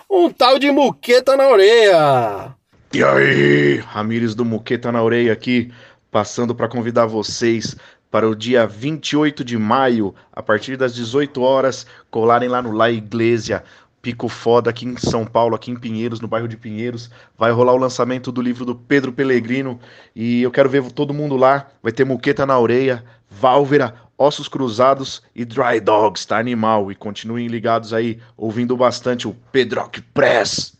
Um 0.09 0.31
tal 0.31 0.57
de 0.57 0.70
Muqueta 0.70 1.37
na 1.37 1.48
Orelha. 1.48 2.55
E 2.94 3.02
aí, 3.02 3.78
Ramires 3.78 4.37
do 4.37 4.44
Muqueta 4.44 4.92
na 4.92 5.02
Orelha 5.02 5.33
aqui, 5.33 5.72
passando 6.12 6.55
para 6.55 6.68
convidar 6.68 7.07
vocês 7.07 7.74
para 8.09 8.28
o 8.28 8.37
dia 8.37 8.64
28 8.64 9.42
de 9.42 9.59
maio, 9.59 10.14
a 10.33 10.42
partir 10.42 10.76
das 10.76 10.94
18 10.94 11.40
horas, 11.42 11.87
colarem 12.09 12.48
lá 12.48 12.62
no 12.62 12.70
La 12.70 12.90
Iglesia, 12.90 13.64
pico 14.02 14.28
foda 14.28 14.68
aqui 14.68 14.84
em 14.84 14.96
São 14.96 15.24
Paulo, 15.24 15.54
aqui 15.54 15.70
em 15.70 15.78
Pinheiros, 15.78 16.20
no 16.20 16.26
bairro 16.26 16.48
de 16.48 16.56
Pinheiros. 16.56 17.08
Vai 17.38 17.52
rolar 17.52 17.72
o 17.72 17.78
lançamento 17.78 18.32
do 18.32 18.42
livro 18.42 18.64
do 18.64 18.74
Pedro 18.74 19.12
Pellegrino 19.12 19.78
e 20.14 20.42
eu 20.42 20.50
quero 20.50 20.68
ver 20.68 20.90
todo 20.90 21.14
mundo 21.14 21.36
lá. 21.36 21.70
Vai 21.80 21.92
ter 21.92 22.04
Muqueta 22.04 22.44
na 22.44 22.58
Orelha, 22.58 23.04
Válvera, 23.30 23.94
Ossos 24.18 24.48
Cruzados 24.48 25.22
e 25.34 25.44
Dry 25.44 25.80
Dogs, 25.80 26.26
tá 26.26 26.36
animal. 26.36 26.90
E 26.90 26.96
continuem 26.96 27.46
ligados 27.46 27.94
aí, 27.94 28.20
ouvindo 28.36 28.76
bastante 28.76 29.28
o 29.28 29.34
Pedrock 29.52 30.02
Press. 30.02 30.76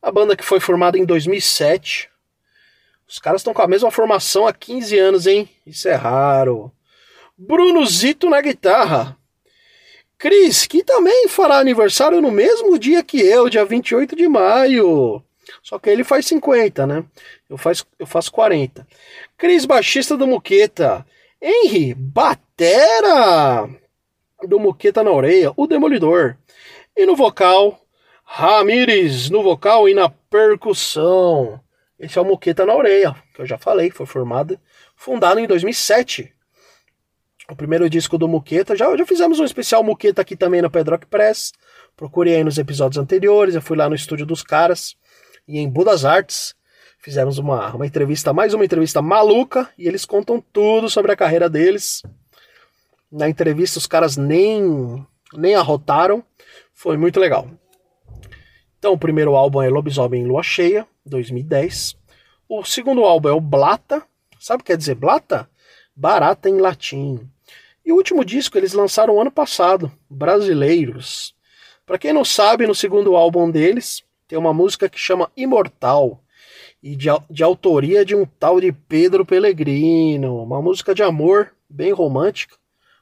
A 0.00 0.10
banda 0.10 0.34
que 0.34 0.44
foi 0.44 0.60
formada 0.60 0.98
em 0.98 1.04
2007. 1.04 2.08
Os 3.06 3.18
caras 3.18 3.42
estão 3.42 3.52
com 3.52 3.62
a 3.62 3.68
mesma 3.68 3.90
formação 3.90 4.46
há 4.46 4.52
15 4.52 4.98
anos, 4.98 5.26
hein? 5.26 5.48
Isso 5.66 5.88
é 5.88 5.94
raro. 5.94 6.72
Bruno 7.36 7.84
Zito 7.84 8.30
na 8.30 8.40
guitarra. 8.40 9.16
Cris, 10.24 10.66
que 10.66 10.82
também 10.82 11.28
fará 11.28 11.58
aniversário 11.58 12.18
no 12.18 12.30
mesmo 12.30 12.78
dia 12.78 13.02
que 13.02 13.20
eu, 13.20 13.50
dia 13.50 13.62
28 13.62 14.16
de 14.16 14.26
maio. 14.26 15.22
Só 15.62 15.78
que 15.78 15.90
ele 15.90 16.02
faz 16.02 16.24
50, 16.24 16.86
né? 16.86 17.04
Eu, 17.46 17.58
faz, 17.58 17.84
eu 17.98 18.06
faço 18.06 18.32
40. 18.32 18.88
Cris, 19.36 19.66
baixista 19.66 20.16
do 20.16 20.26
Muqueta. 20.26 21.04
Henry, 21.42 21.92
batera 21.92 23.68
do 24.48 24.58
Muqueta 24.58 25.04
na 25.04 25.10
orelha, 25.10 25.52
o 25.58 25.66
Demolidor. 25.66 26.38
E 26.96 27.04
no 27.04 27.14
vocal, 27.14 27.78
Ramires 28.24 29.28
no 29.28 29.42
vocal 29.42 29.86
e 29.90 29.92
na 29.92 30.08
percussão. 30.08 31.60
Esse 31.98 32.18
é 32.18 32.22
o 32.22 32.24
Muqueta 32.24 32.64
na 32.64 32.74
orelha, 32.74 33.14
que 33.34 33.42
eu 33.42 33.46
já 33.46 33.58
falei, 33.58 33.90
foi 33.90 34.06
formado, 34.06 34.58
fundado 34.96 35.38
em 35.38 35.46
2007 35.46 36.33
o 37.50 37.56
primeiro 37.56 37.88
disco 37.90 38.16
do 38.16 38.28
Muqueta. 38.28 38.76
Já, 38.76 38.96
já 38.96 39.06
fizemos 39.06 39.38
um 39.38 39.44
especial 39.44 39.82
Muqueta 39.82 40.22
aqui 40.22 40.36
também 40.36 40.62
no 40.62 40.70
Pedrock 40.70 41.06
Press. 41.06 41.52
Procure 41.96 42.34
aí 42.34 42.42
nos 42.42 42.58
episódios 42.58 43.02
anteriores. 43.02 43.54
Eu 43.54 43.62
fui 43.62 43.76
lá 43.76 43.88
no 43.88 43.94
estúdio 43.94 44.26
dos 44.26 44.42
caras 44.42 44.96
e 45.46 45.58
em 45.58 45.68
Budas 45.68 46.04
Artes. 46.04 46.54
Fizemos 46.98 47.36
uma, 47.36 47.74
uma 47.74 47.86
entrevista, 47.86 48.32
mais 48.32 48.54
uma 48.54 48.64
entrevista 48.64 49.02
maluca, 49.02 49.68
e 49.76 49.86
eles 49.86 50.06
contam 50.06 50.42
tudo 50.52 50.88
sobre 50.88 51.12
a 51.12 51.16
carreira 51.16 51.50
deles. 51.50 52.02
Na 53.12 53.28
entrevista 53.28 53.78
os 53.78 53.86
caras 53.86 54.16
nem, 54.16 55.06
nem 55.34 55.54
arrotaram. 55.54 56.24
Foi 56.72 56.96
muito 56.96 57.20
legal. 57.20 57.46
Então, 58.78 58.94
o 58.94 58.98
primeiro 58.98 59.36
álbum 59.36 59.62
é 59.62 59.68
Lobisomem 59.68 60.22
em 60.22 60.26
Lua 60.26 60.42
Cheia, 60.42 60.86
2010. 61.04 61.96
O 62.48 62.64
segundo 62.64 63.04
álbum 63.04 63.28
é 63.28 63.32
o 63.32 63.40
Blata. 63.40 64.02
Sabe 64.38 64.62
o 64.62 64.64
que 64.64 64.72
quer 64.72 64.78
dizer 64.78 64.94
Blata? 64.94 65.48
Barata 65.94 66.48
em 66.48 66.58
latim. 66.58 67.30
E 67.84 67.92
o 67.92 67.96
último 67.96 68.24
disco 68.24 68.56
eles 68.56 68.72
lançaram 68.72 69.20
ano 69.20 69.30
passado, 69.30 69.92
Brasileiros. 70.08 71.34
Para 71.84 71.98
quem 71.98 72.12
não 72.12 72.24
sabe, 72.24 72.66
no 72.66 72.74
segundo 72.74 73.14
álbum 73.14 73.50
deles 73.50 74.02
tem 74.26 74.38
uma 74.38 74.54
música 74.54 74.88
que 74.88 74.98
chama 74.98 75.30
Imortal 75.36 76.22
e 76.82 76.96
de, 76.96 77.08
de 77.30 77.42
autoria 77.42 78.04
de 78.04 78.14
um 78.14 78.24
tal 78.24 78.60
de 78.60 78.72
Pedro 78.72 79.24
Pellegrino, 79.24 80.42
uma 80.42 80.62
música 80.62 80.94
de 80.94 81.02
amor 81.02 81.54
bem 81.68 81.92
romântica. 81.92 82.56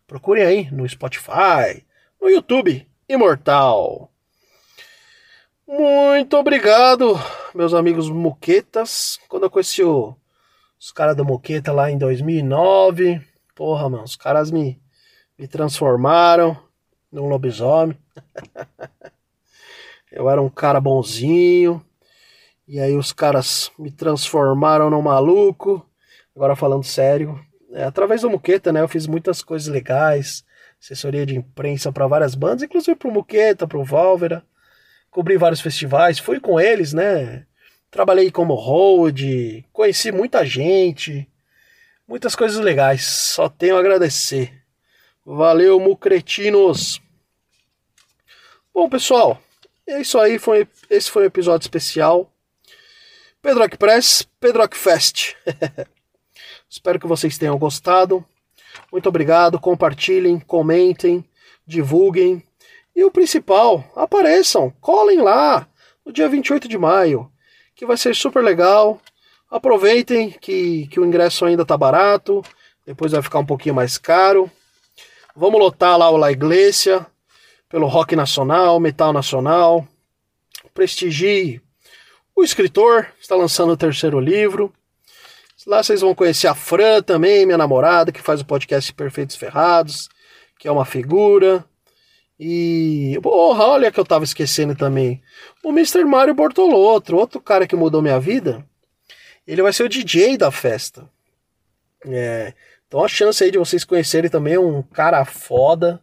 Procurem 0.07 0.45
aí 0.45 0.71
no 0.71 0.88
Spotify, 0.88 1.85
no 2.21 2.29
YouTube, 2.29 2.87
Imortal. 3.09 4.11
Muito 5.66 6.37
obrigado, 6.37 7.18
meus 7.55 7.73
amigos 7.73 8.11
muquetas. 8.11 9.18
Quando 9.29 9.45
eu 9.45 9.51
conheci 9.51 9.83
o, 9.83 10.14
os 10.79 10.90
caras 10.90 11.16
do 11.16 11.25
Moqueta 11.25 11.73
lá 11.73 11.90
em 11.90 11.97
2009, 11.97 13.21
Porra, 13.55 13.88
mano, 13.88 14.05
os 14.05 14.17
caras 14.17 14.51
me, 14.51 14.81
me 15.38 15.47
transformaram 15.47 16.57
num 17.11 17.29
lobisomem. 17.29 17.99
Eu 20.11 20.29
era 20.29 20.41
um 20.41 20.51
cara 20.51 20.81
bonzinho. 20.81 21.85
E 22.69 22.79
aí 22.79 22.97
os 22.97 23.12
caras 23.12 23.71
me 23.79 23.91
transformaram 23.91 24.88
num 24.91 25.03
maluco. 25.03 25.87
Agora 26.35 26.57
falando 26.57 26.85
sério, 26.85 27.38
é, 27.73 27.85
através 27.85 28.23
do 28.23 28.31
Muqueta, 28.31 28.73
né, 28.73 28.81
eu 28.81 28.88
fiz 28.88 29.07
muitas 29.07 29.43
coisas 29.43 29.69
legais, 29.69 30.45
assessoria 30.81 31.27
de 31.27 31.37
imprensa 31.37 31.93
para 31.93 32.07
várias 32.07 32.35
bandas, 32.35 32.62
inclusive 32.62 32.97
pro 32.97 33.11
Muqueta, 33.11 33.67
pro 33.67 33.85
Válvera. 33.85 34.45
Cobri 35.11 35.37
vários 35.37 35.61
festivais, 35.61 36.19
fui 36.19 36.41
com 36.41 36.59
eles, 36.59 36.93
né? 36.93 37.47
Trabalhei 37.91 38.31
como 38.31 38.55
hold, 38.55 39.21
conheci 39.73 40.11
muita 40.11 40.45
gente, 40.45 41.29
muitas 42.12 42.37
coisas 42.37 42.62
legais. 42.62 43.07
Só 43.07 43.48
tenho 43.48 43.75
a 43.75 43.81
agradecer. 43.81 44.53
Valeu, 45.25 45.81
mucretinos! 45.81 47.01
Bom, 48.75 48.87
pessoal, 48.87 49.40
é 49.87 49.98
isso 50.03 50.18
aí. 50.18 50.38
Foi, 50.38 50.68
esse 50.90 51.11
foi 51.11 51.22
um 51.22 51.27
episódio 51.27 51.64
especial. 51.64 52.31
Pedrock 53.40 53.79
Press, 53.79 54.29
Pedrock 54.38 54.77
Fest. 54.77 55.37
Espero 56.68 57.01
que 57.01 57.07
vocês 57.07 57.38
tenham 57.38 57.59
gostado. 57.59 58.22
Muito 58.92 59.09
obrigado. 59.09 59.59
Compartilhem, 59.59 60.38
comentem, 60.38 61.25
divulguem. 61.66 62.44
E 62.94 63.03
o 63.05 63.11
principal, 63.11 63.90
apareçam, 63.96 64.70
colhem 64.83 65.22
lá 65.22 65.66
no 66.05 66.12
dia 66.12 66.29
28 66.29 66.68
de 66.68 66.77
maio, 66.77 67.33
que 67.75 67.87
vai 67.87 67.96
ser 67.96 68.14
super 68.14 68.44
legal. 68.44 69.01
Aproveitem 69.53 70.31
que, 70.31 70.87
que 70.87 70.99
o 70.99 71.05
ingresso 71.05 71.45
ainda 71.45 71.62
tá 71.62 71.77
barato, 71.77 72.41
depois 72.87 73.12
vai 73.12 73.21
ficar 73.21 73.38
um 73.38 73.45
pouquinho 73.45 73.75
mais 73.75 73.99
caro. 73.99 74.51
Vamos 75.37 75.61
lotar 75.61 75.99
lá 75.99 76.09
o 76.09 76.17
La 76.17 76.33
Iglesia 76.33 77.07
pelo 77.69 77.87
rock 77.87 78.17
nacional, 78.17 78.81
metal 78.81 79.12
nacional. 79.12 79.87
Prestigie 80.73 81.61
o 82.35 82.43
escritor, 82.43 83.09
está 83.21 83.37
lançando 83.37 83.75
o 83.75 83.77
terceiro 83.77 84.19
livro. 84.19 84.73
Lá 85.67 85.83
vocês 85.83 86.01
vão 86.01 86.15
conhecer 86.15 86.47
a 86.47 86.55
Fran 86.55 87.03
também, 87.03 87.45
minha 87.45 87.59
namorada, 87.59 88.11
que 88.11 88.23
faz 88.23 88.41
o 88.41 88.47
podcast 88.47 88.91
Perfeitos 88.95 89.37
Ferrados, 89.37 90.09
que 90.59 90.67
é 90.67 90.73
uma 90.73 90.87
figura. 90.87 91.62
E, 92.41 93.21
porra, 93.23 93.67
olha 93.67 93.93
que 93.93 94.01
eu 94.01 94.05
tava 94.07 94.25
esquecendo 94.25 94.75
também. 94.75 95.23
O 95.62 95.69
Mr. 95.69 96.07
Mario 96.07 96.35
Bortolotto, 96.35 97.15
outro 97.15 97.38
cara 97.38 97.67
que 97.67 97.77
mudou 97.77 98.01
minha 98.01 98.19
vida. 98.19 98.67
Ele 99.46 99.62
vai 99.62 99.72
ser 99.72 99.85
o 99.85 99.88
DJ 99.88 100.37
da 100.37 100.50
festa. 100.50 101.09
É, 102.07 102.52
então 102.87 103.05
a 103.05 103.09
chance 103.09 103.42
aí 103.42 103.50
de 103.50 103.59
vocês 103.59 103.85
conhecerem 103.85 104.31
também 104.31 104.59
um 104.59 104.83
cara 104.83 105.24
foda, 105.24 106.00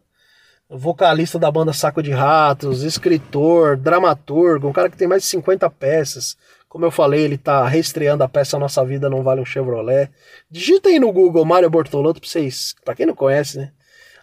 vocalista 0.68 1.38
da 1.38 1.50
banda 1.50 1.72
Saco 1.72 2.02
de 2.02 2.10
Ratos, 2.10 2.82
escritor, 2.82 3.76
dramaturgo, 3.76 4.68
um 4.68 4.72
cara 4.72 4.88
que 4.88 4.96
tem 4.96 5.08
mais 5.08 5.22
de 5.22 5.28
50 5.28 5.68
peças. 5.70 6.36
Como 6.68 6.84
eu 6.84 6.90
falei, 6.90 7.22
ele 7.22 7.36
tá 7.36 7.66
reestreando 7.66 8.22
a 8.22 8.28
peça 8.28 8.58
Nossa 8.58 8.84
Vida 8.84 9.10
Não 9.10 9.24
Vale 9.24 9.40
um 9.40 9.44
Chevrolet. 9.44 10.08
Digita 10.48 10.88
aí 10.88 11.00
no 11.00 11.12
Google 11.12 11.44
Mário 11.44 11.68
Bortolotto 11.68 12.20
pra 12.20 12.30
vocês, 12.30 12.76
pra 12.84 12.94
quem 12.94 13.06
não 13.06 13.14
conhece, 13.14 13.58
né? 13.58 13.72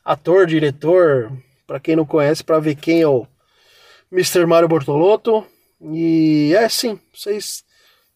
Ator, 0.03 0.45
diretor, 0.47 1.29
pra 1.67 1.77
quem 1.77 1.97
não 1.97 2.05
conhece, 2.05 2.45
pra 2.45 2.59
ver 2.59 2.75
quem 2.75 3.01
é 3.01 3.07
o 3.07 3.27
Mr. 4.09 4.45
Mário 4.45 4.69
Bortolotto. 4.69 5.45
E 5.81 6.53
é 6.55 6.63
assim, 6.63 6.97
vocês. 7.13 7.65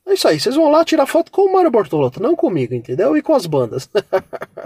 É 0.05 0.13
isso 0.13 0.27
aí, 0.27 0.39
vocês 0.39 0.55
vão 0.55 0.69
lá 0.69 0.83
tirar 0.83 1.05
foto 1.05 1.31
com 1.31 1.43
o 1.43 1.53
Mário 1.53 1.71
Bortolotto, 1.71 2.21
não 2.21 2.35
comigo, 2.35 2.73
entendeu? 2.73 3.15
E 3.15 3.21
com 3.21 3.33
as 3.33 3.45
bandas. 3.45 3.89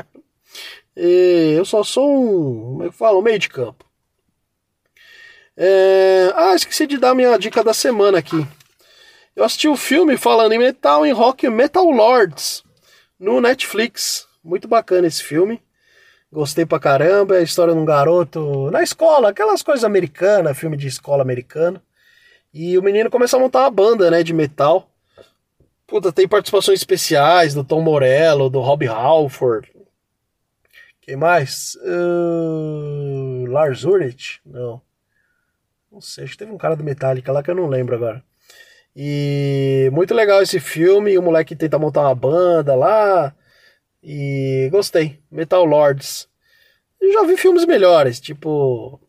eu 0.95 1.65
só 1.65 1.83
sou 1.83 2.09
um. 2.09 2.61
Como 2.71 2.83
é 2.83 2.89
que 2.89 2.95
falo? 2.95 3.21
Meio 3.21 3.39
de 3.39 3.49
campo. 3.49 3.85
É... 5.57 6.31
Ah, 6.35 6.55
esqueci 6.55 6.87
de 6.87 6.97
dar 6.97 7.15
minha 7.15 7.37
dica 7.37 7.63
da 7.63 7.73
semana 7.73 8.17
aqui. 8.17 8.45
Eu 9.35 9.43
assisti 9.43 9.67
o 9.67 9.73
um 9.73 9.77
filme 9.77 10.17
falando 10.17 10.53
em 10.53 10.59
metal, 10.59 11.05
em 11.05 11.11
rock, 11.11 11.49
Metal 11.49 11.85
Lords, 11.85 12.63
no 13.19 13.41
Netflix. 13.41 14.27
Muito 14.43 14.67
bacana 14.67 15.07
esse 15.07 15.23
filme. 15.23 15.61
Gostei 16.31 16.65
pra 16.65 16.79
caramba. 16.79 17.35
É 17.35 17.39
a 17.39 17.43
história 17.43 17.73
de 17.73 17.79
um 17.79 17.85
garoto 17.85 18.69
na 18.71 18.81
escola, 18.81 19.29
aquelas 19.29 19.61
coisas 19.61 19.83
americanas, 19.83 20.57
filme 20.57 20.77
de 20.77 20.87
escola 20.87 21.21
americano. 21.21 21.81
E 22.53 22.77
o 22.77 22.83
menino 22.83 23.09
começa 23.09 23.35
a 23.35 23.39
montar 23.39 23.61
uma 23.61 23.71
banda, 23.71 24.09
né, 24.09 24.23
de 24.23 24.33
metal. 24.33 24.89
Puta, 25.87 26.11
tem 26.11 26.27
participações 26.27 26.79
especiais 26.79 27.53
do 27.53 27.63
Tom 27.63 27.81
Morello, 27.81 28.49
do 28.49 28.59
Rob 28.59 28.87
Halford. 28.87 29.71
Quem 31.01 31.15
mais? 31.15 31.75
Uh, 31.75 33.45
Lars 33.47 33.83
Ulrich? 33.83 34.41
Não. 34.43 34.81
Não 35.91 36.01
sei, 36.01 36.23
acho 36.23 36.33
que 36.33 36.39
teve 36.39 36.51
um 36.51 36.57
cara 36.57 36.75
do 36.75 36.83
Metallica 36.83 37.31
lá 37.31 37.43
que 37.43 37.51
eu 37.51 37.55
não 37.55 37.67
lembro 37.67 37.95
agora. 37.95 38.23
E 38.95 39.89
muito 39.93 40.13
legal 40.13 40.41
esse 40.41 40.59
filme. 40.59 41.17
O 41.17 41.21
moleque 41.21 41.55
tenta 41.55 41.77
montar 41.77 42.01
uma 42.01 42.15
banda 42.15 42.75
lá. 42.75 43.35
E 44.01 44.67
gostei. 44.71 45.19
Metal 45.29 45.63
Lords. 45.63 46.27
Eu 46.99 47.13
já 47.13 47.23
vi 47.23 47.37
filmes 47.37 47.65
melhores, 47.65 48.19
tipo 48.19 48.99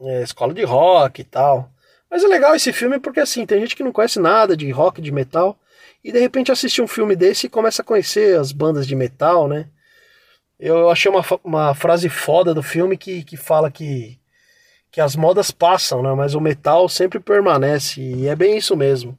é, 0.00 0.22
Escola 0.22 0.52
de 0.52 0.64
Rock 0.64 1.22
e 1.22 1.24
tal. 1.24 1.70
Mas 2.10 2.24
é 2.24 2.26
legal 2.26 2.54
esse 2.54 2.72
filme 2.72 2.98
porque 2.98 3.20
assim, 3.20 3.46
tem 3.46 3.60
gente 3.60 3.76
que 3.76 3.84
não 3.84 3.92
conhece 3.92 4.18
nada 4.18 4.56
de 4.56 4.70
rock, 4.70 5.00
de 5.00 5.12
metal. 5.12 5.58
E 6.02 6.12
de 6.12 6.18
repente 6.18 6.50
assiste 6.50 6.80
um 6.80 6.86
filme 6.88 7.14
desse 7.14 7.46
e 7.46 7.50
começa 7.50 7.82
a 7.82 7.84
conhecer 7.84 8.38
as 8.38 8.52
bandas 8.52 8.86
de 8.86 8.96
metal, 8.96 9.46
né? 9.46 9.68
Eu 10.58 10.90
achei 10.90 11.10
uma, 11.10 11.24
uma 11.44 11.74
frase 11.74 12.08
foda 12.08 12.54
do 12.54 12.62
filme 12.62 12.96
que, 12.96 13.22
que 13.24 13.36
fala 13.36 13.70
que 13.70 14.18
que 14.90 15.00
as 15.00 15.14
modas 15.14 15.50
passam, 15.52 16.02
né? 16.02 16.12
Mas 16.14 16.34
o 16.34 16.40
metal 16.40 16.88
sempre 16.88 17.20
permanece 17.20 18.00
e 18.00 18.26
é 18.26 18.34
bem 18.34 18.56
isso 18.58 18.76
mesmo. 18.76 19.16